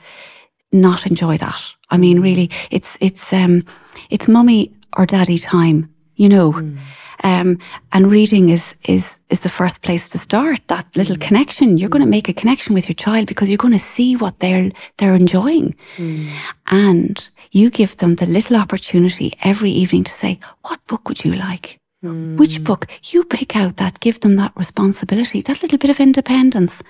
not 0.72 1.06
enjoy 1.06 1.38
that. 1.38 1.74
I 1.90 1.98
mean, 1.98 2.22
really, 2.22 2.50
it's, 2.72 2.98
it's, 3.02 3.34
um, 3.34 3.64
it's 4.10 4.28
mummy 4.28 4.74
or 4.98 5.06
daddy 5.06 5.38
time, 5.38 5.94
you 6.22 6.30
know. 6.30 6.52
Mm 6.54 6.78
Um, 7.24 7.60
and 7.92 8.12
reading 8.12 8.50
is, 8.50 8.76
is, 8.88 9.06
is 9.30 9.42
the 9.42 9.56
first 9.60 9.82
place 9.82 10.10
to 10.10 10.18
start 10.18 10.60
that 10.68 10.88
little 10.96 11.16
mm. 11.16 11.28
connection. 11.28 11.78
You're 11.78 11.94
going 11.96 12.06
to 12.06 12.18
make 12.18 12.30
a 12.30 12.40
connection 12.42 12.74
with 12.74 12.88
your 12.90 12.96
child 12.96 13.28
because 13.28 13.50
you're 13.50 13.66
going 13.66 13.80
to 13.80 13.86
see 13.96 14.16
what 14.16 14.40
they're, 14.40 14.72
they're 14.98 15.20
enjoying. 15.24 15.76
Mm. 15.98 16.30
And 16.66 17.30
you 17.52 17.70
give 17.70 17.96
them 17.98 18.16
the 18.16 18.26
little 18.26 18.58
opportunity 18.58 19.34
every 19.44 19.72
evening 19.72 20.04
to 20.06 20.12
say, 20.12 20.40
what 20.66 20.80
book 20.88 21.08
would 21.08 21.24
you 21.24 21.34
like? 21.34 21.78
Mm. 22.04 22.38
Which 22.38 22.64
book? 22.64 22.88
You 23.12 23.24
pick 23.24 23.56
out 23.56 23.76
that, 23.78 24.00
give 24.00 24.20
them 24.20 24.36
that 24.38 24.54
responsibility, 24.56 25.42
that 25.44 25.62
little 25.62 25.78
bit 25.78 25.92
of 25.92 26.00
independence. 26.00 26.82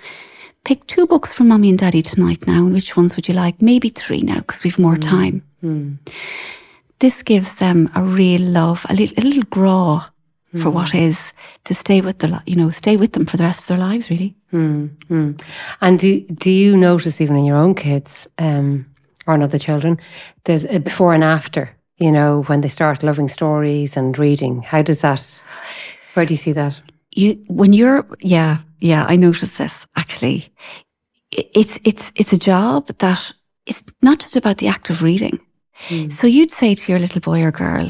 Pick 0.63 0.87
two 0.87 1.05
books 1.07 1.33
for 1.33 1.43
mummy 1.43 1.69
and 1.69 1.79
daddy 1.79 2.01
tonight 2.01 2.47
now, 2.47 2.63
and 2.65 2.73
which 2.73 2.95
ones 2.95 3.15
would 3.15 3.27
you 3.27 3.33
like? 3.33 3.61
Maybe 3.61 3.89
three 3.89 4.21
now, 4.21 4.39
because 4.39 4.63
we've 4.63 4.79
more 4.79 4.95
mm. 4.97 5.09
time. 5.15 5.41
Mm. 7.01 7.07
This 7.09 7.23
gives 7.23 7.53
them 7.55 7.89
a 7.95 8.01
real 8.01 8.41
love, 8.41 8.85
a 8.89 8.93
little, 8.93 9.17
a 9.17 9.25
little 9.25 9.43
grá 9.43 10.11
for 10.57 10.69
what 10.69 10.89
mm. 10.89 11.07
is 11.07 11.33
to 11.63 11.73
stay 11.73 12.01
with 12.01 12.19
the, 12.19 12.41
you 12.45 12.55
know, 12.55 12.69
stay 12.71 12.97
with 12.97 13.13
them 13.13 13.25
for 13.25 13.37
the 13.37 13.43
rest 13.43 13.61
of 13.61 13.67
their 13.67 13.77
lives, 13.77 14.09
really. 14.09 14.35
Mm, 14.53 14.89
And 15.79 15.99
do 15.99 16.21
do 16.21 16.49
you 16.49 16.75
notice 16.75 17.21
even 17.21 17.37
in 17.37 17.45
your 17.45 17.57
own 17.57 17.73
kids 17.73 18.27
um, 18.37 18.85
or 19.25 19.35
in 19.35 19.41
other 19.41 19.57
children, 19.59 19.97
there's 20.43 20.65
a 20.65 20.79
before 20.79 21.13
and 21.13 21.23
after? 21.23 21.69
You 21.97 22.11
know, 22.11 22.43
when 22.47 22.61
they 22.61 22.67
start 22.69 23.03
loving 23.03 23.29
stories 23.29 23.97
and 23.97 24.17
reading, 24.17 24.61
how 24.61 24.81
does 24.81 25.01
that? 25.01 25.43
Where 26.15 26.25
do 26.25 26.33
you 26.33 26.37
see 26.37 26.53
that? 26.53 26.81
You 27.11 27.33
when 27.47 27.73
you're 27.73 28.05
yeah 28.19 28.57
yeah 28.79 29.05
I 29.07 29.15
notice 29.15 29.57
this 29.57 29.87
actually. 29.95 30.49
It's 31.31 31.79
it's 31.83 32.11
it's 32.15 32.33
a 32.33 32.37
job 32.37 32.87
that 32.97 33.33
it's 33.65 33.83
not 34.01 34.19
just 34.19 34.35
about 34.35 34.57
the 34.57 34.67
act 34.67 34.89
of 34.89 35.01
reading. 35.01 35.39
Mm. 35.87 36.11
So 36.11 36.27
you'd 36.27 36.51
say 36.51 36.75
to 36.75 36.91
your 36.91 36.99
little 36.99 37.21
boy 37.21 37.43
or 37.43 37.51
girl, 37.51 37.89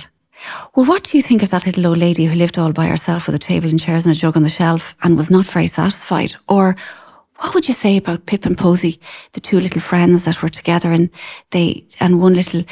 well, 0.76 0.86
what 0.86 1.04
do 1.04 1.18
you 1.18 1.24
think 1.24 1.44
of 1.44 1.52
that 1.52 1.66
little 1.66 1.88
old 1.88 2.00
lady 2.00 2.26
who 2.26 2.36
lived 2.36 2.58
all 2.58 2.74
by 2.74 2.88
herself 2.88 3.28
with 3.28 3.36
a 3.36 3.40
table 3.40 3.70
and 3.70 3.80
chairs 3.80 4.06
and 4.06 4.16
a 4.16 4.18
jug 4.18 4.36
on 4.36 4.44
the 4.44 4.50
shelf 4.50 4.96
and 5.04 5.16
was 5.16 5.30
not 5.30 5.46
very 5.46 5.68
satisfied? 5.68 6.36
Or 6.48 6.76
what 7.38 7.54
would 7.54 7.68
you 7.68 7.74
say 7.74 7.98
about 7.98 8.26
Pip 8.26 8.46
and 8.46 8.58
Posy, 8.58 9.00
the 9.34 9.40
two 9.40 9.60
little 9.60 9.82
friends 9.82 10.26
that 10.26 10.42
were 10.42 10.50
together 10.50 10.92
and 10.92 11.10
they, 11.52 11.86
and 12.00 12.22
one 12.22 12.34
little 12.34 12.64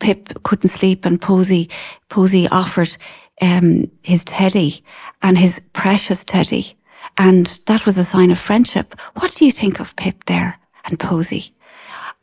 Pip 0.00 0.42
couldn't 0.42 0.70
sleep 0.70 1.04
and 1.04 1.20
Posy, 1.20 1.68
Posy 2.08 2.48
offered, 2.48 2.96
um, 3.40 3.90
his 4.02 4.24
teddy 4.24 4.82
and 5.22 5.36
his 5.36 5.60
precious 5.72 6.24
teddy. 6.24 6.74
And 7.18 7.46
that 7.66 7.84
was 7.84 7.96
a 7.98 8.04
sign 8.04 8.30
of 8.30 8.38
friendship. 8.38 8.98
What 9.14 9.34
do 9.34 9.44
you 9.44 9.52
think 9.52 9.80
of 9.80 9.96
Pip 9.96 10.24
there 10.26 10.58
and 10.84 10.98
Posy? 10.98 11.52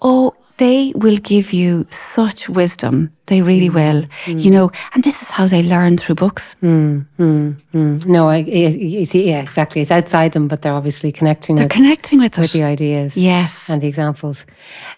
Oh, 0.01 0.34
they 0.60 0.92
will 0.96 1.18
give 1.18 1.54
you 1.54 1.86
such 1.89 2.50
wisdom. 2.50 3.12
They 3.28 3.42
really 3.42 3.70
mm. 3.70 3.75
will, 3.75 4.01
mm. 4.25 4.44
you 4.44 4.51
know, 4.51 4.72
and 4.94 5.04
this 5.04 5.22
is 5.22 5.30
how 5.30 5.48
they 5.48 5.63
learn 5.63 5.98
through 5.98 6.16
books. 6.16 6.56
Mm, 6.62 7.06
mm, 7.18 7.56
mm. 7.74 8.06
no, 8.06 8.28
I, 8.28 8.38
you 8.38 9.06
see, 9.06 9.30
yeah, 9.30 9.42
exactly. 9.42 9.82
It's 9.82 9.92
outside 9.92 10.34
them, 10.34 10.48
but 10.50 10.62
they're 10.62 10.74
obviously 10.74 11.12
connecting. 11.12 11.56
They're 11.56 11.66
with, 11.66 11.72
connecting 11.72 12.20
with 12.20 12.38
with 12.38 12.51
the 12.51 12.63
ideas, 12.63 13.16
yes, 13.16 13.70
and 13.70 13.82
the 13.82 13.88
examples. 13.88 14.46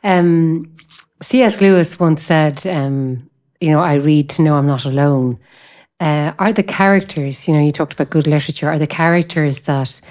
Um, 0.04 0.74
C.S. 1.22 1.62
Lewis 1.62 2.00
once 2.00 2.24
said, 2.24 2.66
um, 2.66 3.30
"You 3.60 3.72
know, 3.72 3.80
I 3.80 3.94
read 3.96 4.30
to 4.32 4.42
know 4.42 4.56
I'm 4.56 4.68
not 4.68 4.86
alone." 4.86 5.40
Uh, 6.02 6.34
are 6.40 6.52
the 6.52 6.64
characters, 6.64 7.48
you 7.48 7.54
know, 7.54 7.62
you 7.62 7.72
talked 7.72 7.94
about 7.94 8.10
good 8.10 8.26
literature, 8.26 8.68
are 8.68 8.80
the 8.80 8.88
characters 8.88 9.60
that 9.60 10.02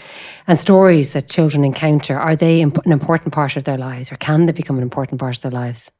and 0.47 0.57
stories 0.57 1.13
that 1.13 1.29
children 1.29 1.65
encounter, 1.65 2.19
are 2.19 2.37
they 2.37 2.63
an 2.63 2.73
important 2.87 3.35
part 3.35 3.57
of 3.57 3.65
their 3.65 3.77
lives 3.77 4.13
or 4.13 4.17
can 4.17 4.47
they 4.47 4.53
become 4.53 4.77
an 4.77 4.85
important 4.85 5.21
part 5.21 5.37
of 5.37 5.43
their 5.43 5.51
lives? 5.51 5.91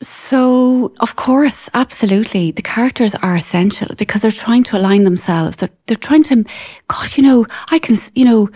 So, 0.00 0.92
of 1.00 1.16
course, 1.16 1.68
absolutely. 1.74 2.50
The 2.50 2.62
characters 2.62 3.14
are 3.16 3.36
essential 3.36 3.94
because 3.96 4.20
they're 4.20 4.30
trying 4.30 4.64
to 4.64 4.76
align 4.76 5.04
themselves. 5.04 5.56
They're, 5.56 5.70
they're 5.86 5.96
trying 5.96 6.24
to, 6.24 6.44
gosh, 6.88 7.16
you 7.16 7.22
know, 7.22 7.46
I 7.70 7.78
can, 7.78 7.98
you 8.14 8.24
know, 8.24 8.48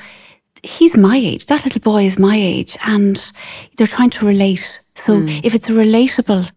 he's 0.62 0.96
my 0.96 1.16
age. 1.16 1.46
That 1.46 1.64
little 1.64 1.80
boy 1.80 2.04
is 2.04 2.18
my 2.18 2.36
age 2.36 2.76
and 2.84 3.32
they're 3.76 3.86
trying 3.86 4.10
to 4.10 4.26
relate. 4.26 4.80
So 4.94 5.20
mm. 5.20 5.40
if 5.44 5.54
it's 5.54 5.68
a 5.68 5.72
relatable 5.72 6.50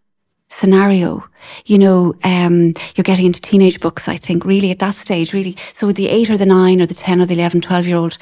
scenario. 0.55 1.23
You 1.65 1.77
know, 1.77 2.13
um, 2.23 2.73
you're 2.95 3.03
getting 3.03 3.25
into 3.25 3.41
teenage 3.41 3.79
books, 3.79 4.07
I 4.07 4.17
think, 4.17 4.45
really 4.45 4.71
at 4.71 4.79
that 4.79 4.95
stage, 4.95 5.33
really. 5.33 5.55
So 5.73 5.91
the 5.91 6.07
eight 6.07 6.29
or 6.29 6.37
the 6.37 6.45
nine 6.45 6.81
or 6.81 6.85
the 6.85 6.93
10 6.93 7.21
or 7.21 7.25
the 7.25 7.35
11, 7.35 7.61
12 7.61 7.87
year 7.87 7.97
old, 7.97 8.17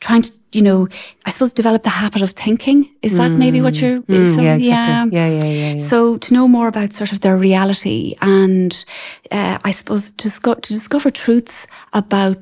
trying 0.00 0.22
to, 0.22 0.32
you 0.52 0.62
know, 0.62 0.88
I 1.26 1.30
suppose 1.30 1.52
develop 1.52 1.82
the 1.82 1.90
habit 1.90 2.22
of 2.22 2.30
thinking. 2.30 2.90
Is 3.02 3.16
that 3.16 3.30
mm. 3.30 3.38
maybe 3.38 3.60
what 3.60 3.80
you're, 3.80 4.00
mm, 4.02 4.34
so, 4.34 4.40
yeah, 4.40 4.56
exactly. 4.56 4.68
yeah. 4.68 5.06
yeah. 5.10 5.28
Yeah, 5.28 5.44
yeah, 5.44 5.72
yeah, 5.72 5.76
So 5.78 6.18
to 6.18 6.34
know 6.34 6.48
more 6.48 6.68
about 6.68 6.92
sort 6.92 7.12
of 7.12 7.20
their 7.20 7.36
reality 7.36 8.16
and, 8.20 8.84
uh, 9.30 9.58
I 9.64 9.70
suppose 9.70 10.10
to, 10.10 10.30
to 10.30 10.72
discover 10.72 11.10
truths 11.10 11.66
about 11.92 12.38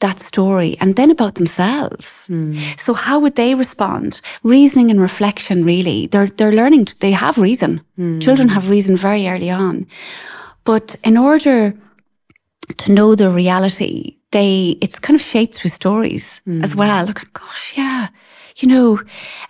that 0.00 0.20
story 0.20 0.76
and 0.80 0.96
then 0.96 1.10
about 1.10 1.36
themselves. 1.36 2.26
Mm. 2.28 2.78
So 2.78 2.92
how 2.94 3.18
would 3.18 3.36
they 3.36 3.54
respond? 3.54 4.20
Reasoning 4.42 4.90
and 4.90 5.00
reflection, 5.00 5.64
really. 5.64 6.06
They're, 6.06 6.26
they're 6.26 6.52
learning, 6.52 6.86
to, 6.86 7.00
they 7.00 7.12
have 7.12 7.38
reason. 7.38 7.80
Mm. 7.98 8.20
Children 8.20 8.48
have 8.48 8.68
reason 8.70 8.96
very 8.96 9.26
early 9.26 9.50
on. 9.50 9.86
But 10.64 10.96
in 11.04 11.16
order 11.16 11.74
to 12.76 12.92
know 12.92 13.14
the 13.14 13.30
reality, 13.30 14.16
they, 14.32 14.76
it's 14.82 14.98
kind 14.98 15.18
of 15.18 15.24
shaped 15.24 15.56
through 15.56 15.70
stories 15.70 16.40
mm. 16.46 16.62
as 16.62 16.76
well. 16.76 17.04
They're 17.06 17.14
going, 17.14 17.30
gosh, 17.32 17.74
yeah, 17.76 18.08
you 18.56 18.68
know, 18.68 19.00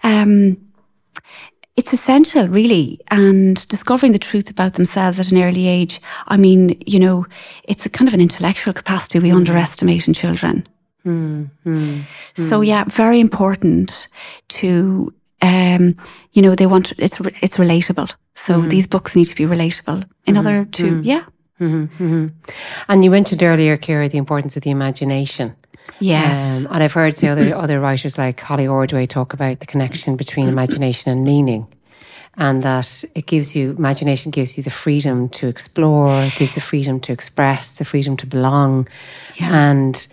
um, 0.03 0.57
essential, 2.07 2.47
really, 2.47 3.01
and 3.11 3.67
discovering 3.67 4.13
the 4.13 4.19
truth 4.19 4.49
about 4.49 4.75
themselves 4.75 5.19
at 5.19 5.33
an 5.33 5.43
early 5.43 5.67
age. 5.67 6.01
I 6.29 6.37
mean, 6.37 6.81
you 6.87 7.01
know, 7.01 7.27
it's 7.65 7.85
a 7.85 7.89
kind 7.89 8.07
of 8.07 8.15
an 8.15 8.21
intellectual 8.21 8.73
capacity 8.73 9.19
we 9.19 9.31
mm. 9.31 9.35
underestimate 9.35 10.07
in 10.07 10.15
children. 10.15 10.69
Mm, 11.05 11.51
mm, 11.65 12.05
so 12.35 12.61
yeah, 12.61 12.85
very 12.85 13.19
important 13.19 14.07
to, 14.49 15.13
um, 15.43 15.97
you 16.33 16.43
know, 16.43 16.55
they 16.55 16.67
want 16.67 16.93
it's 16.99 17.19
it's 17.43 17.57
relatable. 17.57 18.13
So 18.37 18.61
mm. 18.61 18.71
these 18.71 18.87
books 18.87 19.17
need 19.17 19.27
to 19.27 19.35
be 19.35 19.45
relatable 19.45 20.05
in 20.27 20.35
mm-hmm. 20.37 20.47
order 20.47 20.65
to, 20.65 21.01
yeah. 21.03 21.25
Mm-hmm, 21.61 22.05
mm-hmm. 22.05 22.27
And 22.89 23.05
you 23.05 23.11
mentioned 23.11 23.43
earlier, 23.43 23.77
Ciara, 23.77 24.09
the 24.09 24.19
importance 24.19 24.57
of 24.57 24.63
the 24.63 24.71
imagination. 24.71 25.57
Yes. 26.01 26.37
Um, 26.37 26.69
and 26.71 26.83
I've 26.83 26.93
heard 26.93 27.15
the 27.15 27.29
other, 27.29 27.57
other 27.57 27.81
writers 27.81 28.19
like 28.19 28.41
Holly 28.41 28.67
Ordway 28.67 29.07
talk 29.07 29.33
about 29.33 29.61
the 29.61 29.67
connection 29.67 30.17
between 30.17 30.49
imagination 30.49 31.11
and 31.13 31.25
meaning. 31.25 31.67
And 32.39 32.63
that 32.63 33.03
it 33.15 33.27
gives 33.27 33.57
you, 33.57 33.71
imagination 33.71 34.31
gives 34.31 34.59
you 34.59 34.63
the 34.63 34.71
freedom 34.71 35.29
to 35.31 35.47
explore, 35.47 36.29
gives 36.37 36.55
the 36.55 36.61
freedom 36.61 37.01
to 37.01 37.13
express, 37.13 37.79
the 37.79 37.85
freedom 37.85 38.17
to 38.19 38.27
belong. 38.27 38.89
Yeah. 39.37 39.71
And, 39.71 40.07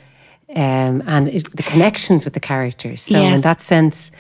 um, 0.56 1.04
and 1.06 1.28
it, 1.28 1.52
the 1.56 1.64
connections 1.64 2.24
with 2.24 2.34
the 2.34 2.40
characters. 2.40 3.02
So 3.02 3.20
yes. 3.20 3.36
in 3.36 3.42
that 3.42 3.62
sense, 3.62 4.12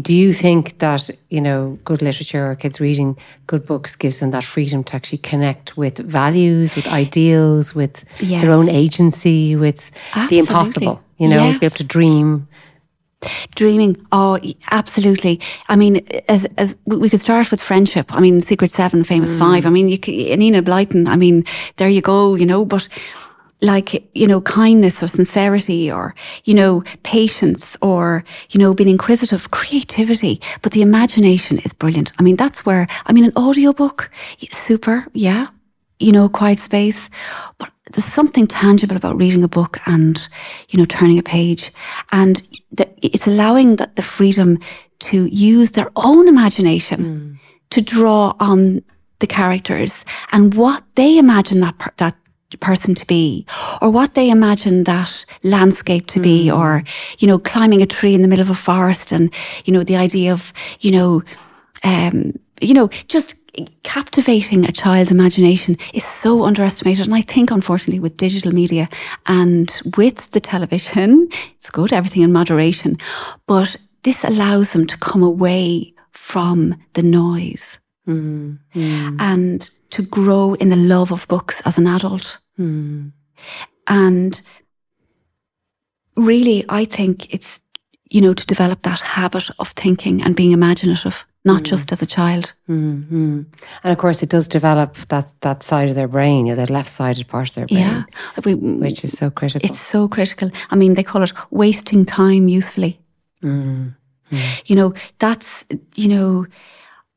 do 0.00 0.16
you 0.16 0.32
think 0.32 0.78
that 0.78 1.08
you 1.30 1.40
know 1.40 1.78
good 1.84 2.02
literature 2.02 2.50
or 2.50 2.56
kids 2.56 2.80
reading 2.80 3.16
good 3.46 3.64
books 3.64 3.94
gives 3.94 4.18
them 4.18 4.32
that 4.32 4.44
freedom 4.44 4.82
to 4.82 4.96
actually 4.96 5.18
connect 5.18 5.76
with 5.76 5.98
values 5.98 6.74
with 6.74 6.88
ideals 6.88 7.74
with 7.74 8.04
yes. 8.18 8.42
their 8.42 8.50
own 8.50 8.68
agency 8.68 9.54
with 9.54 9.92
absolutely. 10.14 10.36
the 10.36 10.38
impossible 10.40 11.02
you 11.18 11.28
know 11.28 11.50
yes. 11.50 11.60
be 11.60 11.66
able 11.66 11.76
to 11.76 11.84
dream 11.84 12.48
Dreaming, 13.54 13.96
oh, 14.12 14.38
absolutely. 14.70 15.40
I 15.68 15.76
mean, 15.76 16.06
as 16.28 16.46
as 16.58 16.76
we 16.86 17.08
could 17.10 17.20
start 17.20 17.50
with 17.50 17.62
friendship. 17.62 18.12
I 18.12 18.20
mean, 18.20 18.40
Secret 18.40 18.70
Seven, 18.70 19.04
Famous 19.04 19.32
mm. 19.32 19.38
Five. 19.38 19.66
I 19.66 19.70
mean, 19.70 19.88
you, 19.88 19.98
Enid 20.06 20.64
Blyton. 20.64 21.08
I 21.08 21.16
mean, 21.16 21.44
there 21.76 21.88
you 21.88 22.00
go. 22.00 22.34
You 22.34 22.46
know, 22.46 22.64
but 22.64 22.88
like, 23.62 24.06
you 24.14 24.26
know, 24.26 24.40
kindness 24.42 25.02
or 25.02 25.08
sincerity 25.08 25.90
or, 25.90 26.14
you 26.44 26.54
know, 26.54 26.82
patience 27.02 27.76
or, 27.80 28.22
you 28.50 28.58
know, 28.60 28.74
being 28.74 28.90
inquisitive, 28.90 29.50
creativity. 29.50 30.40
But 30.62 30.72
the 30.72 30.82
imagination 30.82 31.58
is 31.60 31.72
brilliant. 31.72 32.12
I 32.18 32.22
mean, 32.22 32.36
that's 32.36 32.66
where, 32.66 32.86
I 33.06 33.12
mean, 33.12 33.24
an 33.24 33.32
audiobook, 33.36 34.10
super, 34.52 35.06
yeah, 35.14 35.46
you 35.98 36.12
know, 36.12 36.28
quiet 36.28 36.58
space. 36.58 37.10
But 37.58 37.70
there's 37.92 38.04
something 38.04 38.46
tangible 38.46 38.96
about 38.96 39.16
reading 39.16 39.44
a 39.44 39.48
book 39.48 39.78
and, 39.86 40.28
you 40.68 40.78
know, 40.78 40.86
turning 40.86 41.18
a 41.18 41.22
page. 41.22 41.72
And 42.12 42.42
it's 43.02 43.26
allowing 43.26 43.76
that 43.76 43.96
the 43.96 44.02
freedom 44.02 44.58
to 44.98 45.26
use 45.26 45.72
their 45.72 45.90
own 45.96 46.28
imagination 46.28 47.00
mm. 47.00 47.38
to 47.70 47.80
draw 47.80 48.34
on 48.40 48.82
the 49.18 49.26
characters 49.26 50.04
and 50.32 50.54
what 50.54 50.82
they 50.94 51.16
imagine 51.18 51.60
that, 51.60 51.94
that 51.96 52.14
person 52.60 52.94
to 52.94 53.06
be 53.06 53.44
or 53.82 53.90
what 53.90 54.14
they 54.14 54.30
imagine 54.30 54.84
that 54.84 55.24
landscape 55.42 56.06
to 56.06 56.20
be 56.20 56.46
mm. 56.46 56.56
or 56.56 56.82
you 57.18 57.26
know 57.26 57.38
climbing 57.38 57.82
a 57.82 57.86
tree 57.86 58.14
in 58.14 58.22
the 58.22 58.28
middle 58.28 58.42
of 58.42 58.50
a 58.50 58.54
forest 58.54 59.12
and 59.12 59.34
you 59.64 59.72
know 59.72 59.82
the 59.82 59.96
idea 59.96 60.32
of 60.32 60.52
you 60.80 60.90
know 60.90 61.22
um 61.82 62.32
you 62.60 62.72
know 62.72 62.88
just 63.08 63.34
captivating 63.82 64.64
a 64.64 64.72
child's 64.72 65.10
imagination 65.10 65.76
is 65.94 66.04
so 66.04 66.44
underestimated 66.44 67.06
and 67.06 67.14
i 67.14 67.22
think 67.22 67.50
unfortunately 67.50 68.00
with 68.00 68.16
digital 68.16 68.52
media 68.52 68.88
and 69.26 69.80
with 69.96 70.30
the 70.30 70.40
television 70.40 71.28
it's 71.56 71.70
good 71.70 71.92
everything 71.92 72.22
in 72.22 72.32
moderation 72.32 72.96
but 73.46 73.76
this 74.02 74.24
allows 74.24 74.72
them 74.72 74.86
to 74.86 74.96
come 74.98 75.22
away 75.22 75.92
from 76.12 76.74
the 76.94 77.02
noise 77.02 77.78
mm. 78.06 78.58
and 79.18 79.70
to 79.90 80.02
grow 80.02 80.54
in 80.54 80.68
the 80.68 80.76
love 80.76 81.12
of 81.12 81.26
books 81.28 81.60
as 81.64 81.78
an 81.78 81.86
adult. 81.86 82.38
Mm. 82.58 83.12
And 83.86 84.40
really, 86.16 86.64
I 86.68 86.84
think 86.84 87.32
it's, 87.32 87.60
you 88.10 88.20
know, 88.20 88.34
to 88.34 88.46
develop 88.46 88.82
that 88.82 89.00
habit 89.00 89.50
of 89.58 89.68
thinking 89.70 90.22
and 90.22 90.36
being 90.36 90.52
imaginative, 90.52 91.26
not 91.46 91.62
Mm. 91.62 91.70
just 91.70 91.92
as 91.92 92.02
a 92.02 92.06
child. 92.06 92.52
Mm-hmm. 92.68 93.42
And 93.84 93.92
of 93.92 93.98
course, 93.98 94.22
it 94.22 94.28
does 94.28 94.48
develop 94.48 94.96
that, 95.08 95.28
that 95.40 95.62
side 95.62 95.88
of 95.88 95.94
their 95.94 96.08
brain, 96.08 96.46
you 96.46 96.52
know, 96.52 96.56
that 96.56 96.70
left 96.70 96.90
sided 96.90 97.26
part 97.28 97.48
of 97.48 97.54
their 97.54 97.66
brain, 97.66 97.78
Yeah. 97.80 98.02
We, 98.44 98.54
which 98.54 99.04
is 99.04 99.16
so 99.16 99.30
critical. 99.30 99.68
it's 99.68 99.80
so 99.80 100.08
critical. 100.08 100.50
I 100.70 100.76
mean, 100.76 100.94
they 100.94 101.02
call 101.04 101.22
it 101.22 101.32
wasting 101.50 102.04
time 102.04 102.48
usefully. 102.48 102.98
Mm. 103.42 103.94
You 104.66 104.74
know, 104.76 104.92
that's, 105.20 105.64
you 105.94 106.08
know, 106.08 106.46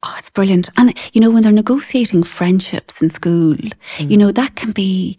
oh, 0.03 0.15
it's 0.19 0.29
brilliant. 0.29 0.69
And, 0.77 0.93
you 1.13 1.19
know, 1.21 1.31
when 1.31 1.41
they're 1.43 1.51
negotiating 1.51 2.23
friendships 2.23 3.01
in 3.01 3.09
school, 3.09 3.57
you 3.97 4.15
know, 4.17 4.31
that 4.31 4.55
can 4.55 4.71
be 4.71 5.17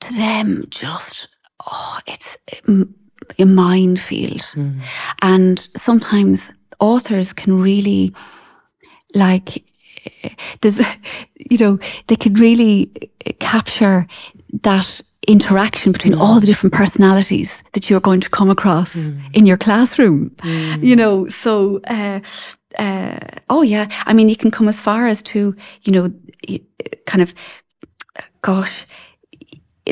to 0.00 0.12
them 0.14 0.66
just, 0.68 1.28
oh, 1.66 1.98
it's 2.06 2.36
mm, 2.68 2.86
a 3.38 3.46
minefield. 3.46 4.40
Mm. 4.54 4.80
And 5.22 5.68
sometimes 5.76 6.50
authors 6.82 7.32
can 7.32 7.62
really, 7.62 8.12
like, 9.14 9.64
there's, 10.60 10.80
you 11.50 11.58
know, 11.58 11.78
they 12.08 12.16
could 12.16 12.38
really 12.38 12.90
capture 13.38 14.06
that 14.62 15.00
interaction 15.28 15.92
between 15.92 16.14
all 16.14 16.40
the 16.40 16.46
different 16.46 16.74
personalities 16.74 17.62
that 17.72 17.88
you're 17.88 18.00
going 18.00 18.20
to 18.20 18.28
come 18.28 18.50
across 18.50 18.94
in 19.32 19.46
your 19.46 19.56
classroom. 19.56 20.30
You 20.82 20.96
know, 20.96 21.26
so, 21.28 21.80
uh, 21.88 22.20
uh, 22.78 23.18
oh 23.48 23.62
yeah, 23.62 23.86
I 24.06 24.12
mean, 24.12 24.28
you 24.28 24.36
can 24.36 24.50
come 24.50 24.68
as 24.68 24.80
far 24.80 25.06
as 25.06 25.22
to, 25.22 25.54
you 25.82 25.92
know, 25.92 26.12
kind 27.06 27.22
of, 27.22 27.34
gosh, 28.40 28.86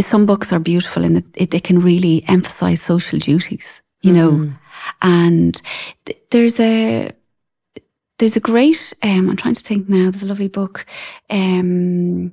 some 0.00 0.26
books 0.26 0.52
are 0.52 0.60
beautiful 0.60 1.04
and 1.04 1.22
they 1.34 1.60
can 1.60 1.78
really 1.80 2.24
emphasize 2.26 2.82
social 2.82 3.18
duties, 3.18 3.82
you 4.02 4.12
know, 4.12 4.52
and 5.02 5.60
th- 6.04 6.18
there's 6.30 6.60
a, 6.60 7.10
there's 8.18 8.36
a 8.36 8.40
great, 8.40 8.92
um, 9.02 9.30
I'm 9.30 9.36
trying 9.36 9.54
to 9.54 9.62
think 9.62 9.88
now, 9.88 10.10
there's 10.10 10.22
a 10.22 10.28
lovely 10.28 10.48
book, 10.48 10.86
um, 11.30 12.32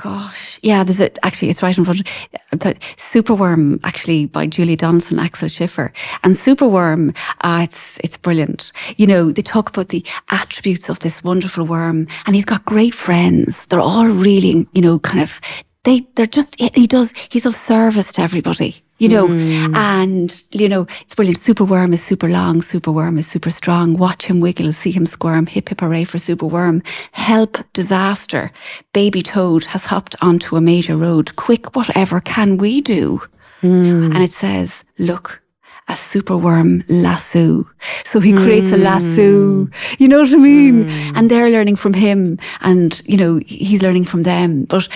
Gosh, 0.00 0.60
yeah, 0.62 0.84
there's 0.84 1.00
a, 1.00 1.10
actually, 1.26 1.50
it's 1.50 1.60
right 1.60 1.76
in 1.76 1.84
front 1.84 2.00
of 2.02 2.06
uh, 2.52 2.72
Superworm, 2.96 3.80
actually, 3.82 4.26
by 4.26 4.46
Julie 4.46 4.76
Donaldson, 4.76 5.18
Axel 5.18 5.48
Scheffler. 5.48 5.90
And 6.22 6.36
Superworm, 6.36 7.16
uh, 7.40 7.62
it's, 7.64 7.98
it's 8.04 8.16
brilliant. 8.16 8.70
You 8.96 9.08
know, 9.08 9.32
they 9.32 9.42
talk 9.42 9.68
about 9.70 9.88
the 9.88 10.06
attributes 10.30 10.88
of 10.88 11.00
this 11.00 11.24
wonderful 11.24 11.64
worm 11.64 12.06
and 12.26 12.36
he's 12.36 12.44
got 12.44 12.64
great 12.64 12.94
friends. 12.94 13.66
They're 13.66 13.80
all 13.80 14.06
really, 14.06 14.68
you 14.72 14.80
know, 14.80 15.00
kind 15.00 15.20
of, 15.20 15.40
they, 15.82 16.06
they're 16.14 16.26
just, 16.26 16.54
he 16.60 16.86
does, 16.86 17.12
he's 17.28 17.44
of 17.44 17.56
service 17.56 18.12
to 18.12 18.22
everybody, 18.22 18.76
you 18.98 19.08
know, 19.08 19.28
mm-hmm. 19.28 19.74
and, 19.74 20.42
you 20.50 20.68
know, 20.68 20.86
it's 21.00 21.14
brilliant. 21.14 21.38
Superworm 21.38 21.94
is 21.94 22.02
super 22.02 22.28
long. 22.28 22.60
Superworm 22.60 23.18
is 23.18 23.26
super 23.26 23.50
strong. 23.50 23.96
Watch 23.96 24.26
him 24.26 24.40
wiggle, 24.40 24.72
see 24.72 24.90
him 24.90 25.06
squirm. 25.06 25.46
Hip 25.46 25.68
hip 25.68 25.80
hooray 25.80 26.04
for 26.04 26.18
Superworm. 26.18 26.84
Help 27.12 27.58
disaster. 27.72 28.50
Baby 28.92 29.22
toad 29.22 29.64
has 29.66 29.84
hopped 29.84 30.16
onto 30.20 30.56
a 30.56 30.60
major 30.60 30.96
road. 30.96 31.34
Quick, 31.36 31.76
whatever 31.76 32.20
can 32.20 32.56
we 32.56 32.80
do? 32.80 33.22
Mm. 33.62 34.14
And 34.14 34.22
it 34.22 34.32
says, 34.32 34.84
look, 34.98 35.40
a 35.88 35.92
superworm 35.92 36.84
lasso. 36.88 37.68
So 38.04 38.20
he 38.20 38.32
creates 38.32 38.72
a 38.72 38.76
mm. 38.76 38.82
lasso. 38.82 39.68
You 39.98 40.08
know 40.08 40.20
what 40.20 40.32
I 40.32 40.36
mean? 40.36 40.84
Mm. 40.84 41.16
And 41.16 41.30
they're 41.30 41.50
learning 41.50 41.76
from 41.76 41.94
him 41.94 42.38
and, 42.60 43.00
you 43.06 43.16
know, 43.16 43.40
he's 43.46 43.82
learning 43.82 44.04
from 44.04 44.22
them. 44.22 44.64
But 44.64 44.88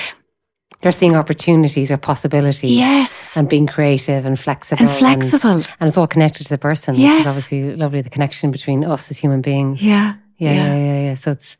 They're 0.83 0.93
seeing 0.93 1.17
opportunities 1.17 1.91
or 1.91 1.97
possibilities. 1.97 2.73
yes. 2.77 3.37
And 3.37 3.49
being 3.49 3.67
creative 3.67 4.27
and 4.27 4.39
flexible. 4.39 4.83
And 4.83 4.91
flexible. 4.91 5.63
And, 5.81 5.89
it's 5.89 5.97
all 5.97 6.07
connected 6.07 6.45
to 6.45 6.51
the 6.51 6.59
person, 6.59 6.95
which 6.95 7.03
Yes. 7.03 7.23
is 7.23 7.27
obviously 7.27 7.75
lovely, 7.77 8.03
the 8.03 8.11
connection 8.11 8.51
between 8.51 8.85
us 8.85 9.11
as 9.11 9.17
human 9.19 9.41
beings. 9.41 9.85
Yeah. 9.85 10.15
Yeah, 10.39 10.53
yeah, 10.55 10.77
yeah, 10.77 11.01
yeah. 11.05 11.15
So 11.15 11.31
it's 11.33 11.57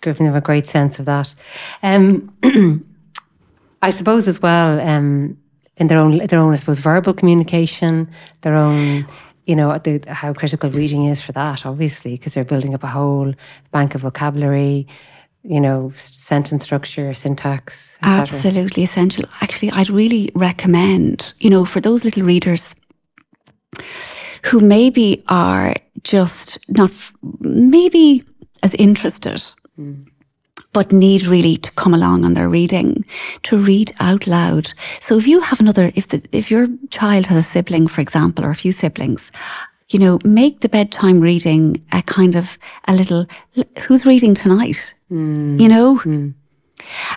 giving 0.00 0.26
them 0.26 0.36
a 0.36 0.40
great 0.40 0.66
sense 0.66 0.98
of 1.00 1.06
that. 1.06 1.34
Um, 1.82 2.32
I 3.82 3.90
suppose 3.90 4.28
as 4.28 4.40
well, 4.40 4.80
um, 4.80 5.36
in 5.76 5.88
their 5.88 5.98
own, 5.98 6.18
their 6.26 6.38
own, 6.38 6.52
I 6.52 6.56
suppose, 6.56 6.78
verbal 6.80 7.14
communication, 7.14 8.08
their 8.42 8.54
own, 8.54 9.06
you 9.46 9.56
know, 9.56 9.76
the, 9.78 10.00
how 10.06 10.32
critical 10.34 10.70
reading 10.70 11.06
is 11.06 11.20
for 11.20 11.32
that, 11.32 11.66
obviously, 11.66 12.12
because 12.12 12.34
they're 12.34 12.44
building 12.44 12.74
up 12.74 12.84
a 12.84 12.88
whole 12.88 13.34
bank 13.72 13.96
of 13.96 14.02
vocabulary, 14.02 14.86
you 15.44 15.60
know, 15.60 15.92
sentence 15.96 16.62
structure, 16.62 17.12
syntax. 17.14 17.98
Absolutely 18.02 18.84
essential. 18.84 19.24
Actually, 19.40 19.72
I'd 19.72 19.90
really 19.90 20.30
recommend, 20.34 21.34
you 21.40 21.50
know, 21.50 21.64
for 21.64 21.80
those 21.80 22.04
little 22.04 22.22
readers 22.22 22.74
who 24.44 24.60
maybe 24.60 25.22
are 25.28 25.74
just 26.04 26.58
not, 26.68 26.92
maybe 27.40 28.24
as 28.62 28.74
interested, 28.74 29.42
hmm. 29.76 30.02
but 30.72 30.92
need 30.92 31.26
really 31.26 31.56
to 31.56 31.70
come 31.72 31.94
along 31.94 32.24
on 32.24 32.34
their 32.34 32.48
reading, 32.48 33.04
to 33.44 33.56
read 33.56 33.92
out 33.98 34.26
loud. 34.26 34.72
So 35.00 35.18
if 35.18 35.26
you 35.26 35.40
have 35.40 35.60
another, 35.60 35.90
if 35.94 36.08
the, 36.08 36.22
if 36.32 36.50
your 36.50 36.68
child 36.90 37.26
has 37.26 37.44
a 37.44 37.48
sibling, 37.48 37.88
for 37.88 38.00
example, 38.00 38.44
or 38.44 38.50
a 38.50 38.56
few 38.56 38.72
siblings, 38.72 39.32
you 39.88 39.98
know, 39.98 40.18
make 40.24 40.60
the 40.60 40.68
bedtime 40.68 41.20
reading 41.20 41.84
a 41.92 42.02
kind 42.02 42.36
of 42.36 42.58
a 42.86 42.94
little, 42.94 43.26
who's 43.80 44.06
reading 44.06 44.34
tonight? 44.34 44.94
Mm. 45.12 45.60
You 45.60 45.68
know? 45.68 45.98
Mm. 45.98 46.34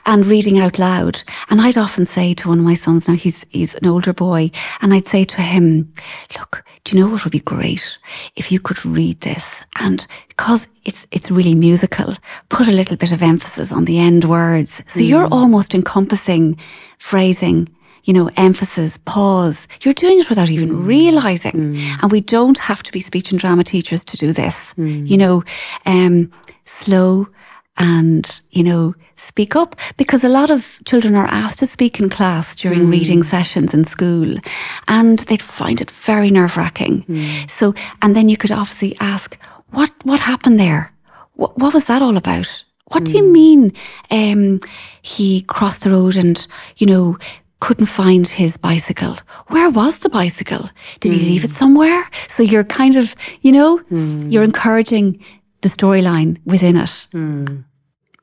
and 0.05 0.25
reading 0.25 0.59
out 0.59 0.77
loud. 0.77 1.23
And 1.49 1.61
I'd 1.61 1.77
often 1.77 2.05
say 2.05 2.33
to 2.35 2.49
one 2.49 2.59
of 2.59 2.65
my 2.65 2.75
sons, 2.75 3.07
now 3.07 3.15
he's, 3.15 3.45
he's 3.49 3.73
an 3.75 3.87
older 3.87 4.13
boy, 4.13 4.51
and 4.81 4.93
I'd 4.93 5.07
say 5.07 5.25
to 5.25 5.41
him, 5.41 5.91
look, 6.37 6.63
do 6.83 6.95
you 6.95 7.03
know 7.03 7.09
what 7.09 7.23
would 7.23 7.31
be 7.31 7.39
great? 7.39 7.97
If 8.35 8.51
you 8.51 8.59
could 8.59 8.85
read 8.85 9.21
this 9.21 9.63
and 9.79 10.05
because 10.27 10.67
it's, 10.83 11.07
it's 11.11 11.31
really 11.31 11.55
musical, 11.55 12.15
put 12.49 12.67
a 12.67 12.71
little 12.71 12.97
bit 12.97 13.11
of 13.11 13.23
emphasis 13.23 13.71
on 13.71 13.85
the 13.85 13.97
end 13.97 14.25
words. 14.25 14.81
So 14.87 14.99
mm. 14.99 15.07
you're 15.07 15.27
almost 15.27 15.73
encompassing 15.73 16.57
phrasing, 16.99 17.67
you 18.03 18.13
know, 18.13 18.29
emphasis, 18.37 18.99
pause. 19.05 19.67
You're 19.81 19.95
doing 19.95 20.19
it 20.19 20.29
without 20.29 20.51
even 20.51 20.85
realizing. 20.85 21.77
And 22.03 22.11
we 22.11 22.21
don't 22.21 22.59
have 22.59 22.83
to 22.83 22.91
be 22.91 22.99
speech 22.99 23.31
and 23.31 23.39
drama 23.39 23.63
teachers 23.63 24.05
to 24.05 24.17
do 24.17 24.31
this. 24.31 24.73
You 24.77 25.17
know, 25.17 25.43
um, 25.87 26.31
slow, 26.65 27.27
and, 27.77 28.41
you 28.51 28.63
know, 28.63 28.95
speak 29.17 29.55
up 29.55 29.75
because 29.97 30.23
a 30.23 30.29
lot 30.29 30.49
of 30.49 30.79
children 30.85 31.15
are 31.15 31.27
asked 31.27 31.59
to 31.59 31.65
speak 31.65 31.99
in 31.99 32.09
class 32.09 32.55
during 32.55 32.83
mm. 32.83 32.91
reading 32.91 33.23
sessions 33.23 33.73
in 33.73 33.85
school 33.85 34.37
and 34.87 35.19
they'd 35.19 35.41
find 35.41 35.81
it 35.81 35.91
very 35.91 36.31
nerve 36.31 36.57
wracking. 36.57 37.03
Mm. 37.03 37.49
So, 37.49 37.73
and 38.01 38.15
then 38.15 38.29
you 38.29 38.37
could 38.37 38.51
obviously 38.51 38.95
ask, 38.99 39.37
what, 39.71 39.91
what 40.03 40.19
happened 40.19 40.59
there? 40.59 40.91
What, 41.33 41.57
what 41.57 41.73
was 41.73 41.85
that 41.85 42.01
all 42.01 42.17
about? 42.17 42.63
What 42.89 43.03
do 43.03 43.11
you 43.11 43.23
mm. 43.23 43.31
mean, 43.31 43.73
um, 44.11 44.59
he 45.01 45.41
crossed 45.43 45.83
the 45.83 45.91
road 45.91 46.15
and, 46.15 46.45
you 46.77 46.87
know, 46.87 47.17
couldn't 47.61 47.87
find 47.87 48.27
his 48.27 48.57
bicycle. 48.57 49.17
Where 49.47 49.69
was 49.69 49.99
the 49.99 50.09
bicycle? 50.09 50.69
Did 50.99 51.13
he 51.13 51.19
leave 51.19 51.43
it 51.43 51.49
somewhere? 51.49 52.07
So 52.27 52.43
you're 52.43 52.63
kind 52.63 52.95
of, 52.95 53.15
you 53.41 53.51
know, 53.51 53.81
you're 54.29 54.43
encouraging 54.43 55.19
the 55.65 55.71
storyline 55.71 56.37
within 56.45 56.77
it. 56.77 57.07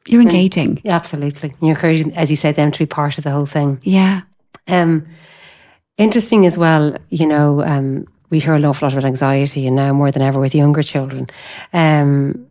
You're 0.07 0.23
engaging. 0.23 0.81
Yeah, 0.85 0.95
absolutely. 0.95 1.53
You're 1.61 1.75
encouraging, 1.75 2.15
as 2.15 2.31
you 2.31 2.37
said, 2.37 2.55
them 2.55 2.71
to 2.71 2.79
be 2.79 2.87
part 2.87 3.19
of 3.19 3.25
the 3.25 3.33
whole 3.33 3.47
thing. 3.47 3.81
Yeah. 3.83 4.21
Um, 4.69 5.09
interesting 5.99 6.47
as 6.47 6.57
well, 6.57 6.97
you 7.11 7.27
know, 7.27 7.63
um, 7.65 8.07
we 8.31 8.39
hear 8.39 8.55
an 8.55 8.65
awful 8.65 8.87
lot 8.87 8.93
about 8.93 9.05
anxiety 9.05 9.67
and 9.67 9.75
now 9.75 9.93
more 9.93 10.13
than 10.13 10.23
ever 10.23 10.39
with 10.39 10.55
younger 10.55 10.85
children. 10.85 11.29
Um, 11.73 12.47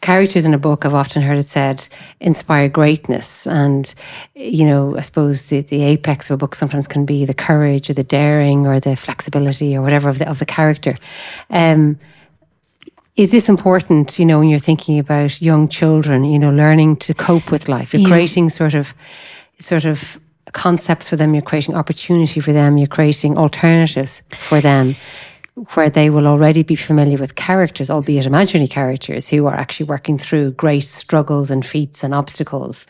characters 0.00 0.46
in 0.46 0.54
a 0.54 0.58
book, 0.58 0.86
I've 0.86 0.94
often 0.94 1.20
heard 1.20 1.36
it 1.36 1.48
said, 1.48 1.86
inspire 2.20 2.70
greatness. 2.70 3.46
And, 3.46 3.94
you 4.34 4.64
know, 4.64 4.96
I 4.96 5.02
suppose 5.02 5.50
the, 5.50 5.60
the 5.60 5.82
apex 5.82 6.30
of 6.30 6.34
a 6.34 6.38
book 6.38 6.54
sometimes 6.54 6.88
can 6.88 7.04
be 7.04 7.26
the 7.26 7.34
courage 7.34 7.90
or 7.90 7.94
the 7.94 8.04
daring 8.04 8.66
or 8.66 8.80
the 8.80 8.96
flexibility 8.96 9.76
or 9.76 9.82
whatever 9.82 10.08
of 10.08 10.18
the, 10.18 10.28
of 10.28 10.38
the 10.38 10.46
character. 10.46 10.94
Um, 11.50 11.98
is 13.16 13.30
this 13.30 13.48
important, 13.48 14.18
you 14.18 14.24
know, 14.24 14.38
when 14.38 14.48
you're 14.48 14.58
thinking 14.58 14.98
about 14.98 15.40
young 15.42 15.68
children, 15.68 16.24
you 16.24 16.38
know, 16.38 16.50
learning 16.50 16.96
to 16.96 17.14
cope 17.14 17.50
with 17.50 17.68
life? 17.68 17.92
You're 17.92 18.02
Yeah. 18.02 18.08
creating 18.08 18.48
sort 18.50 18.74
of, 18.74 18.94
sort 19.58 19.84
of 19.84 20.18
concepts 20.52 21.08
for 21.08 21.16
them, 21.16 21.34
you're 21.34 21.42
creating 21.42 21.74
opportunity 21.74 22.40
for 22.40 22.52
them, 22.52 22.78
you're 22.78 22.86
creating 22.86 23.36
alternatives 23.36 24.22
for 24.30 24.60
them 24.60 24.96
where 25.74 25.90
they 25.90 26.08
will 26.08 26.26
already 26.26 26.62
be 26.62 26.76
familiar 26.76 27.18
with 27.18 27.34
characters, 27.34 27.90
albeit 27.90 28.24
imaginary 28.24 28.68
characters, 28.68 29.28
who 29.28 29.46
are 29.46 29.54
actually 29.54 29.86
working 29.86 30.16
through 30.16 30.52
great 30.52 30.84
struggles 30.84 31.50
and 31.50 31.66
feats 31.66 32.02
and 32.02 32.14
obstacles 32.14 32.86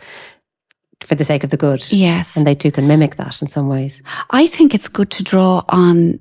for 1.00 1.14
the 1.14 1.24
sake 1.24 1.42
of 1.42 1.50
the 1.50 1.56
good. 1.56 1.82
Yes. 1.90 2.36
And 2.36 2.46
they 2.46 2.54
too 2.54 2.70
can 2.70 2.86
mimic 2.86 3.16
that 3.16 3.40
in 3.42 3.48
some 3.48 3.68
ways. 3.68 4.02
I 4.30 4.46
think 4.46 4.74
it's 4.74 4.86
good 4.88 5.10
to 5.12 5.22
draw 5.24 5.64
on, 5.70 6.20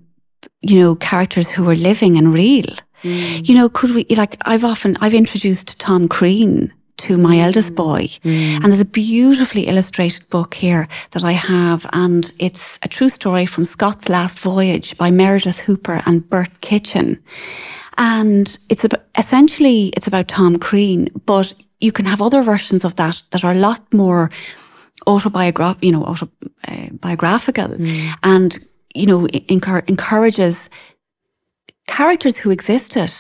you 0.62 0.80
know, 0.80 0.96
characters 0.96 1.50
who 1.52 1.70
are 1.70 1.76
living 1.76 2.18
and 2.18 2.34
real. 2.34 2.66
Mm. 3.04 3.48
You 3.48 3.56
know, 3.56 3.70
could 3.70 3.92
we, 3.92 4.06
like, 4.16 4.38
I've 4.42 4.66
often, 4.66 4.98
I've 5.02 5.14
introduced 5.14 5.80
Tom 5.80 6.08
Crean 6.08 6.72
to 6.98 7.18
my 7.18 7.36
mm. 7.36 7.44
eldest 7.44 7.76
boy. 7.76 8.08
Mm. 8.24 8.56
And 8.56 8.66
there's 8.66 8.82
a 8.82 8.86
beautifully 8.86 9.68
illustrated 9.68 10.30
book 10.30 10.54
here 10.54 10.88
that 11.12 11.24
I 11.24 11.32
have, 11.32 11.90
and 11.94 12.32
it's 12.40 12.78
a 12.84 12.88
true 12.88 13.10
story 13.10 13.46
from 13.46 13.66
Scott's 13.66 14.10
Last 14.10 14.40
Voyage 14.40 14.98
by 14.98 15.12
Meredith 15.12 15.60
Hooper 15.60 16.02
and 16.06 16.30
Bert 16.30 16.62
Kitchen. 16.62 17.22
And 17.98 18.58
it's 18.70 18.84
about, 18.84 19.04
essentially, 19.18 19.88
it's 19.98 20.08
about 20.08 20.28
Tom 20.28 20.58
Crean, 20.60 21.10
but 21.26 21.54
you 21.80 21.92
can 21.92 22.06
have 22.06 22.22
other 22.22 22.44
versions 22.44 22.84
of 22.86 22.96
that 22.96 23.24
that 23.32 23.44
are 23.44 23.54
a 23.54 23.58
lot 23.58 23.82
more 23.94 24.30
autobiographical, 25.08 25.86
you 25.86 25.92
know, 25.92 26.04
autobiographical 26.04 27.74
uh, 27.74 27.78
mm. 27.78 28.14
and, 28.24 28.60
you 28.94 29.06
know, 29.06 29.28
encourages 29.88 30.70
characters 31.90 32.38
who 32.38 32.52
existed 32.52 33.12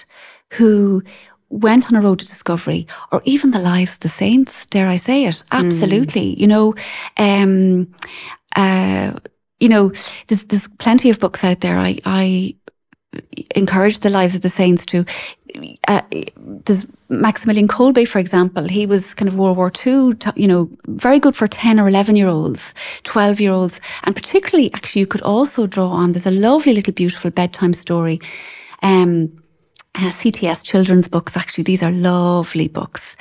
who 0.52 1.04
went 1.50 1.88
on 1.88 1.96
a 1.96 2.02
road 2.02 2.20
to 2.20 2.26
discovery 2.26 2.88
or 3.12 3.22
even 3.26 3.52
the 3.52 3.60
lives 3.60 3.94
of 3.94 4.00
the 4.02 4.10
saints, 4.10 4.66
dare 4.68 4.88
I 4.88 4.98
say 4.98 5.26
it? 5.26 5.44
Hmm. 5.52 5.66
Absolutely. 5.66 6.36
Mm. 6.36 6.38
You 6.38 6.48
know, 6.48 6.76
um, 7.18 7.94
uh, 8.56 9.14
you 9.60 9.70
know, 9.70 9.92
there's, 10.28 10.46
there's 10.46 10.68
plenty 10.78 11.10
of 11.10 11.20
books 11.20 11.44
out 11.44 11.62
there. 11.62 11.78
I, 11.78 12.00
I 12.06 12.56
encourage 13.56 14.00
the 14.00 14.10
lives 14.10 14.36
of 14.36 14.42
the 14.42 14.50
saints 14.50 14.86
to, 14.86 15.04
uh, 15.88 16.02
there's 16.66 16.86
Maximilian 17.10 17.68
Kolbe, 17.68 18.08
for 18.08 18.20
example, 18.20 18.68
he 18.68 18.86
was 18.86 19.16
kind 19.16 19.28
of 19.28 19.36
World 19.36 19.58
War 19.58 19.72
II, 19.86 20.14
you 20.36 20.48
know, 20.48 20.70
very 20.88 21.20
good 21.20 21.36
for 21.36 21.48
10 21.48 21.80
or 21.80 21.88
11 21.88 22.16
year 22.16 22.28
olds, 22.28 22.74
12 23.04 23.42
year 23.42 23.52
olds. 23.52 23.82
And 24.04 24.16
particularly, 24.16 24.72
actually, 24.74 25.00
you 25.00 25.08
could 25.08 25.24
also 25.24 25.66
draw 25.66 25.90
on, 25.90 26.12
there's 26.12 26.28
a 26.28 26.32
lovely 26.32 26.74
little 26.74 26.94
beautiful 26.94 27.32
bedtime 27.32 27.74
story. 27.74 28.20
Um, 28.82 29.32
uh, 29.96 30.12
CTS 30.12 30.64
children's 30.64 31.08
books. 31.08 31.36
Actually, 31.36 31.64
these 31.66 31.84
are 31.84 31.92
lovely 31.92 32.68
books, 32.68 33.16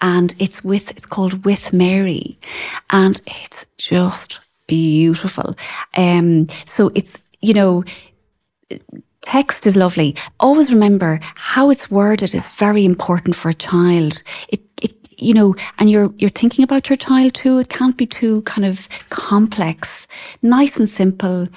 and 0.00 0.34
it's 0.38 0.64
with 0.64 0.90
it's 0.90 1.06
called 1.06 1.44
With 1.44 1.72
Mary, 1.72 2.38
and 2.90 3.20
it's 3.26 3.64
just 3.78 4.40
beautiful. 4.66 5.56
Um, 5.96 6.48
so 6.66 6.90
it's 6.94 7.16
you 7.40 7.54
know. 7.54 7.84
Text 9.22 9.66
is 9.66 9.74
lovely. 9.74 10.14
Always 10.38 10.70
remember 10.70 11.18
how 11.34 11.70
it's 11.70 11.90
worded 11.90 12.34
is 12.34 12.46
very 12.46 12.84
important 12.84 13.34
for 13.34 13.48
a 13.48 13.54
child. 13.54 14.22
It, 14.50 14.60
it, 14.82 14.92
you 15.16 15.32
know, 15.32 15.54
and 15.78 15.90
you're, 15.90 16.12
you're 16.18 16.28
thinking 16.28 16.62
about 16.62 16.90
your 16.90 16.98
child 16.98 17.32
too. 17.32 17.58
It 17.58 17.70
can't 17.70 17.96
be 17.96 18.04
too 18.04 18.42
kind 18.42 18.66
of 18.66 18.86
complex. 19.08 20.06
Nice 20.42 20.76
and 20.76 20.90
simple 20.90 21.48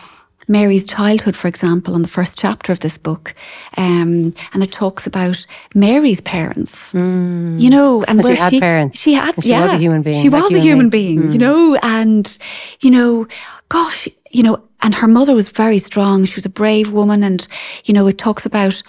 Mary's 0.48 0.88
childhood, 0.88 1.36
for 1.36 1.48
example, 1.48 1.94
on 1.94 2.02
the 2.02 2.08
first 2.08 2.38
chapter 2.38 2.72
of 2.72 2.80
this 2.80 2.98
book. 2.98 3.36
Um, 3.76 4.34
and 4.54 4.64
it 4.64 4.72
talks 4.72 5.06
about 5.06 5.46
Mary's 5.76 6.22
parents, 6.22 6.94
mm. 6.94 7.60
you 7.60 7.70
know, 7.70 8.04
and, 8.04 8.24
where 8.24 8.36
she 8.36 8.42
had 8.42 8.52
she, 8.52 8.60
parents. 8.60 9.00
She 9.00 9.14
had, 9.14 9.44
she 9.44 9.50
yeah, 9.50 9.64
was 9.64 9.74
a 9.74 9.78
human 9.78 10.02
being. 10.02 10.22
She 10.22 10.30
like 10.30 10.44
was 10.44 10.54
a 10.54 10.60
human 10.60 10.90
being, 10.90 11.24
mm. 11.24 11.34
you 11.34 11.40
know, 11.40 11.76
and, 11.84 12.38
you 12.80 12.92
know, 12.92 13.28
gosh, 13.70 14.08
you 14.32 14.44
know, 14.44 14.64
and 14.82 14.96
her 14.96 15.08
mother 15.08 15.34
was 15.34 15.50
very 15.50 15.80
strong. 15.80 16.26
She 16.26 16.36
was 16.36 16.46
a 16.46 16.50
brave 16.50 16.94
woman. 16.94 17.24
And, 17.24 17.48
you 17.86 17.94
know, 17.94 18.08
it 18.08 18.18
talks 18.18 18.46
about, 18.46 18.82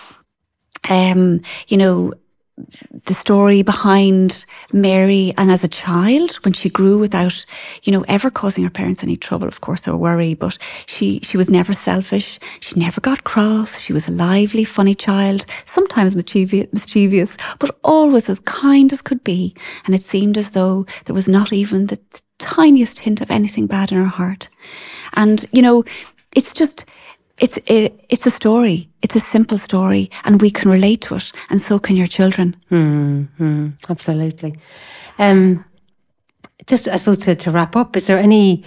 um, 0.89 1.41
you 1.69 1.77
know, 1.77 2.13
the 3.05 3.15
story 3.15 3.63
behind 3.63 4.45
Mary 4.73 5.33
and 5.37 5.51
as 5.51 5.63
a 5.65 5.69
child 5.69 6.35
when 6.45 6.53
she 6.53 6.69
grew 6.69 6.99
without, 6.99 7.45
you 7.83 7.93
know, 7.93 8.05
ever 8.09 8.31
causing 8.31 8.65
her 8.65 8.71
parents 8.71 9.03
any 9.03 9.17
trouble, 9.17 9.49
of 9.49 9.61
course, 9.61 9.87
or 9.87 9.97
worry, 9.97 10.35
but 10.35 10.59
she, 10.87 11.21
she 11.21 11.37
was 11.37 11.51
never 11.51 11.73
selfish. 11.73 12.39
She 12.61 12.79
never 12.79 13.01
got 13.01 13.25
cross. 13.25 13.79
She 13.79 13.93
was 13.93 14.09
a 14.09 14.13
lively, 14.13 14.65
funny 14.65 14.95
child, 14.95 15.47
sometimes 15.67 16.17
mischievous, 16.17 17.37
but 17.59 17.79
always 17.85 18.29
as 18.29 18.41
kind 18.41 18.93
as 18.93 19.03
could 19.03 19.23
be. 19.25 19.55
And 19.87 19.95
it 19.95 20.03
seemed 20.03 20.37
as 20.37 20.51
though 20.51 20.87
there 21.05 21.15
was 21.15 21.29
not 21.29 21.53
even 21.53 21.87
the 21.87 21.99
tiniest 22.39 22.99
hint 22.99 23.21
of 23.21 23.31
anything 23.31 23.67
bad 23.67 23.93
in 23.93 23.99
her 23.99 24.05
heart. 24.05 24.49
And, 25.15 25.45
you 25.53 25.63
know, 25.63 25.85
it's 26.35 26.55
just, 26.55 26.85
it's 27.39 27.59
it, 27.67 28.05
it's 28.09 28.27
a 28.27 28.31
story. 28.31 28.89
It's 29.03 29.17
a 29.17 29.21
simple 29.21 29.59
story, 29.59 30.11
and 30.25 30.41
we 30.41 30.51
can 30.51 30.71
relate 30.71 31.03
to 31.03 31.17
it, 31.17 31.33
and 31.51 31.61
so 31.61 31.79
can 31.79 31.97
your 31.97 32.07
children. 32.07 32.57
Mm-hmm. 32.71 33.69
Absolutely. 33.89 34.59
Um, 35.19 35.65
just, 36.67 36.89
I 36.89 36.97
suppose, 36.97 37.19
to, 37.19 37.35
to 37.35 37.51
wrap 37.51 37.77
up, 37.77 37.97
is 37.97 38.07
there 38.07 38.19
any 38.19 38.65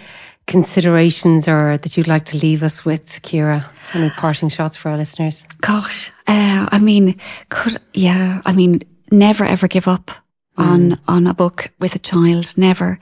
considerations 0.48 1.48
or 1.48 1.78
that 1.78 1.96
you'd 1.96 2.08
like 2.08 2.26
to 2.26 2.38
leave 2.38 2.64
us 2.64 2.84
with, 2.84 3.22
Ciara? 3.22 3.70
Any 3.94 4.10
parting 4.10 4.50
shots 4.50 4.76
for 4.76 4.90
our 4.90 4.98
listeners? 4.98 5.46
Gosh, 5.62 6.12
uh, 6.28 6.68
I 6.72 6.80
mean, 6.80 7.20
could 7.50 7.78
yeah, 7.94 8.42
I 8.46 8.54
mean, 8.54 8.82
never 9.12 9.44
ever 9.44 9.68
give 9.68 9.88
up 9.88 10.12
on 10.58 10.92
mm. 10.92 11.00
on 11.08 11.28
a 11.28 11.34
book 11.34 11.70
with 11.80 11.96
a 11.96 12.00
child. 12.00 12.54
Never. 12.58 13.00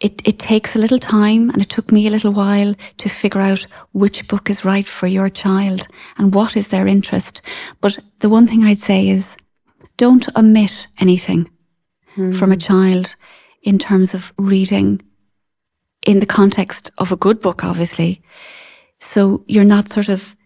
It 0.00 0.22
it 0.24 0.38
takes 0.38 0.74
a 0.74 0.78
little 0.78 0.98
time, 0.98 1.50
and 1.50 1.62
it 1.62 1.68
took 1.68 1.92
me 1.92 2.06
a 2.06 2.10
little 2.10 2.32
while 2.32 2.74
to 2.98 3.08
figure 3.08 3.40
out 3.40 3.66
which 3.92 4.28
book 4.28 4.50
is 4.50 4.64
right 4.64 4.88
for 4.88 5.06
your 5.06 5.30
child 5.30 5.86
and 6.18 6.34
what 6.34 6.56
is 6.56 6.68
their 6.68 6.86
interest. 6.86 7.42
But 7.80 7.98
the 8.20 8.28
one 8.28 8.46
thing 8.46 8.64
I'd 8.64 8.78
say 8.78 9.08
is, 9.08 9.36
don't 9.96 10.28
omit 10.36 10.88
anything 10.98 11.50
mm. 12.16 12.36
from 12.36 12.52
a 12.52 12.56
child 12.56 13.14
in 13.62 13.78
terms 13.78 14.14
of 14.14 14.32
reading, 14.38 15.00
in 16.06 16.20
the 16.20 16.26
context 16.26 16.90
of 16.98 17.12
a 17.12 17.16
good 17.16 17.40
book, 17.40 17.64
obviously. 17.64 18.22
So 19.00 19.44
you're 19.46 19.64
not 19.64 19.88
sort 19.88 20.08
of 20.08 20.36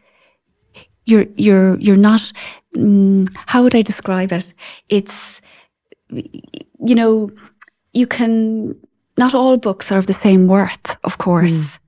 you're 1.04 1.26
you're 1.36 1.78
you're 1.80 1.96
not. 1.96 2.32
Mm, 2.76 3.28
how 3.46 3.62
would 3.62 3.74
I 3.74 3.82
describe 3.82 4.32
it? 4.32 4.52
It's 4.88 5.40
you 6.14 6.94
know, 6.94 7.30
you 7.92 8.06
can, 8.06 8.74
not 9.16 9.34
all 9.34 9.56
books 9.56 9.90
are 9.92 9.98
of 9.98 10.06
the 10.06 10.12
same 10.12 10.46
worth, 10.46 10.96
of 11.04 11.18
course, 11.18 11.52
mm. 11.52 11.78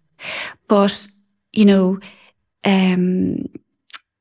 but, 0.69 1.07
you 1.53 1.65
know, 1.65 1.99
um, 2.65 3.45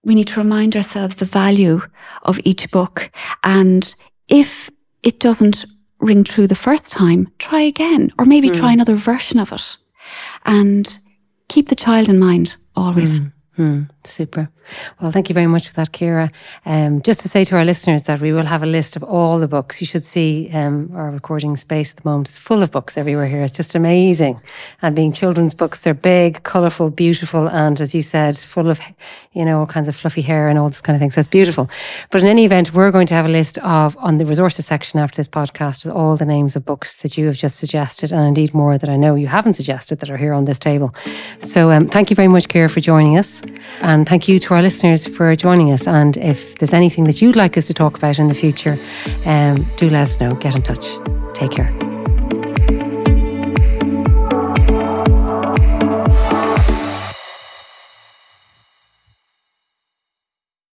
we 0.03 0.15
need 0.15 0.27
to 0.27 0.39
remind 0.39 0.75
ourselves 0.75 1.15
the 1.15 1.25
value 1.25 1.81
of 2.23 2.39
each 2.43 2.69
book. 2.71 3.11
And 3.43 3.93
if 4.27 4.69
it 5.03 5.19
doesn't 5.19 5.65
ring 5.99 6.23
true 6.23 6.47
the 6.47 6.55
first 6.55 6.91
time, 6.91 7.27
try 7.39 7.61
again, 7.61 8.11
or 8.19 8.25
maybe 8.25 8.49
mm. 8.49 8.55
try 8.55 8.71
another 8.71 8.95
version 8.95 9.39
of 9.39 9.51
it. 9.51 9.77
And 10.45 10.99
keep 11.47 11.69
the 11.69 11.75
child 11.75 12.09
in 12.09 12.19
mind 12.19 12.55
always. 12.75 13.19
Mm. 13.19 13.31
Hmm, 13.55 13.83
super. 14.03 14.49
Well, 14.99 15.11
thank 15.11 15.29
you 15.29 15.33
very 15.33 15.47
much 15.47 15.67
for 15.67 15.73
that, 15.75 15.93
Ciara. 15.93 16.31
Um, 16.65 17.01
just 17.01 17.19
to 17.21 17.29
say 17.29 17.43
to 17.45 17.55
our 17.55 17.63
listeners 17.63 18.03
that 18.03 18.19
we 18.19 18.33
will 18.33 18.45
have 18.45 18.63
a 18.63 18.65
list 18.65 18.95
of 18.95 19.03
all 19.03 19.39
the 19.39 19.47
books. 19.47 19.79
You 19.79 19.87
should 19.87 20.03
see 20.03 20.49
um, 20.53 20.91
our 20.95 21.11
recording 21.11 21.55
space 21.55 21.91
at 21.91 21.97
the 21.97 22.09
moment 22.09 22.29
is 22.29 22.37
full 22.37 22.63
of 22.63 22.71
books 22.71 22.97
everywhere 22.97 23.27
here. 23.27 23.43
It's 23.43 23.55
just 23.55 23.75
amazing. 23.75 24.41
And 24.81 24.95
being 24.95 25.11
children's 25.11 25.53
books, 25.53 25.81
they're 25.81 25.93
big, 25.93 26.43
colourful, 26.43 26.89
beautiful, 26.89 27.47
and 27.47 27.79
as 27.79 27.93
you 27.93 28.01
said, 28.01 28.37
full 28.37 28.69
of, 28.69 28.79
you 29.33 29.45
know, 29.45 29.59
all 29.59 29.67
kinds 29.67 29.87
of 29.87 29.95
fluffy 29.95 30.21
hair 30.21 30.49
and 30.49 30.57
all 30.57 30.69
this 30.69 30.81
kind 30.81 30.95
of 30.95 30.99
thing. 30.99 31.11
So 31.11 31.19
it's 31.19 31.27
beautiful. 31.27 31.69
But 32.09 32.21
in 32.21 32.27
any 32.27 32.43
event, 32.45 32.73
we're 32.73 32.91
going 32.91 33.07
to 33.07 33.13
have 33.13 33.25
a 33.25 33.29
list 33.29 33.57
of, 33.59 33.95
on 33.97 34.17
the 34.17 34.25
resources 34.25 34.65
section 34.65 34.99
after 34.99 35.17
this 35.17 35.29
podcast, 35.29 35.85
is 35.85 35.91
all 35.91 36.17
the 36.17 36.25
names 36.25 36.55
of 36.55 36.65
books 36.65 37.01
that 37.03 37.17
you 37.17 37.27
have 37.27 37.35
just 37.35 37.57
suggested, 37.57 38.11
and 38.11 38.27
indeed 38.27 38.53
more 38.53 38.77
that 38.77 38.89
I 38.89 38.97
know 38.97 39.15
you 39.15 39.27
haven't 39.27 39.53
suggested 39.53 39.99
that 39.99 40.09
are 40.09 40.17
here 40.17 40.33
on 40.33 40.45
this 40.45 40.59
table. 40.59 40.93
So 41.39 41.71
um, 41.71 41.87
thank 41.87 42.09
you 42.09 42.15
very 42.15 42.27
much, 42.27 42.47
Ciara, 42.47 42.69
for 42.69 42.81
joining 42.81 43.17
us. 43.17 43.44
And 43.81 44.07
thank 44.07 44.27
you 44.27 44.39
to 44.39 44.53
our 44.53 44.61
listeners 44.61 45.07
for 45.07 45.35
joining 45.35 45.71
us. 45.71 45.87
And 45.87 46.17
if 46.17 46.57
there's 46.57 46.73
anything 46.73 47.05
that 47.05 47.21
you'd 47.21 47.35
like 47.35 47.57
us 47.57 47.67
to 47.67 47.73
talk 47.73 47.97
about 47.97 48.19
in 48.19 48.27
the 48.27 48.33
future, 48.33 48.77
um, 49.25 49.65
do 49.77 49.89
let 49.89 50.03
us 50.03 50.19
know. 50.19 50.35
Get 50.35 50.55
in 50.55 50.61
touch. 50.61 50.87
Take 51.33 51.51
care. 51.51 51.71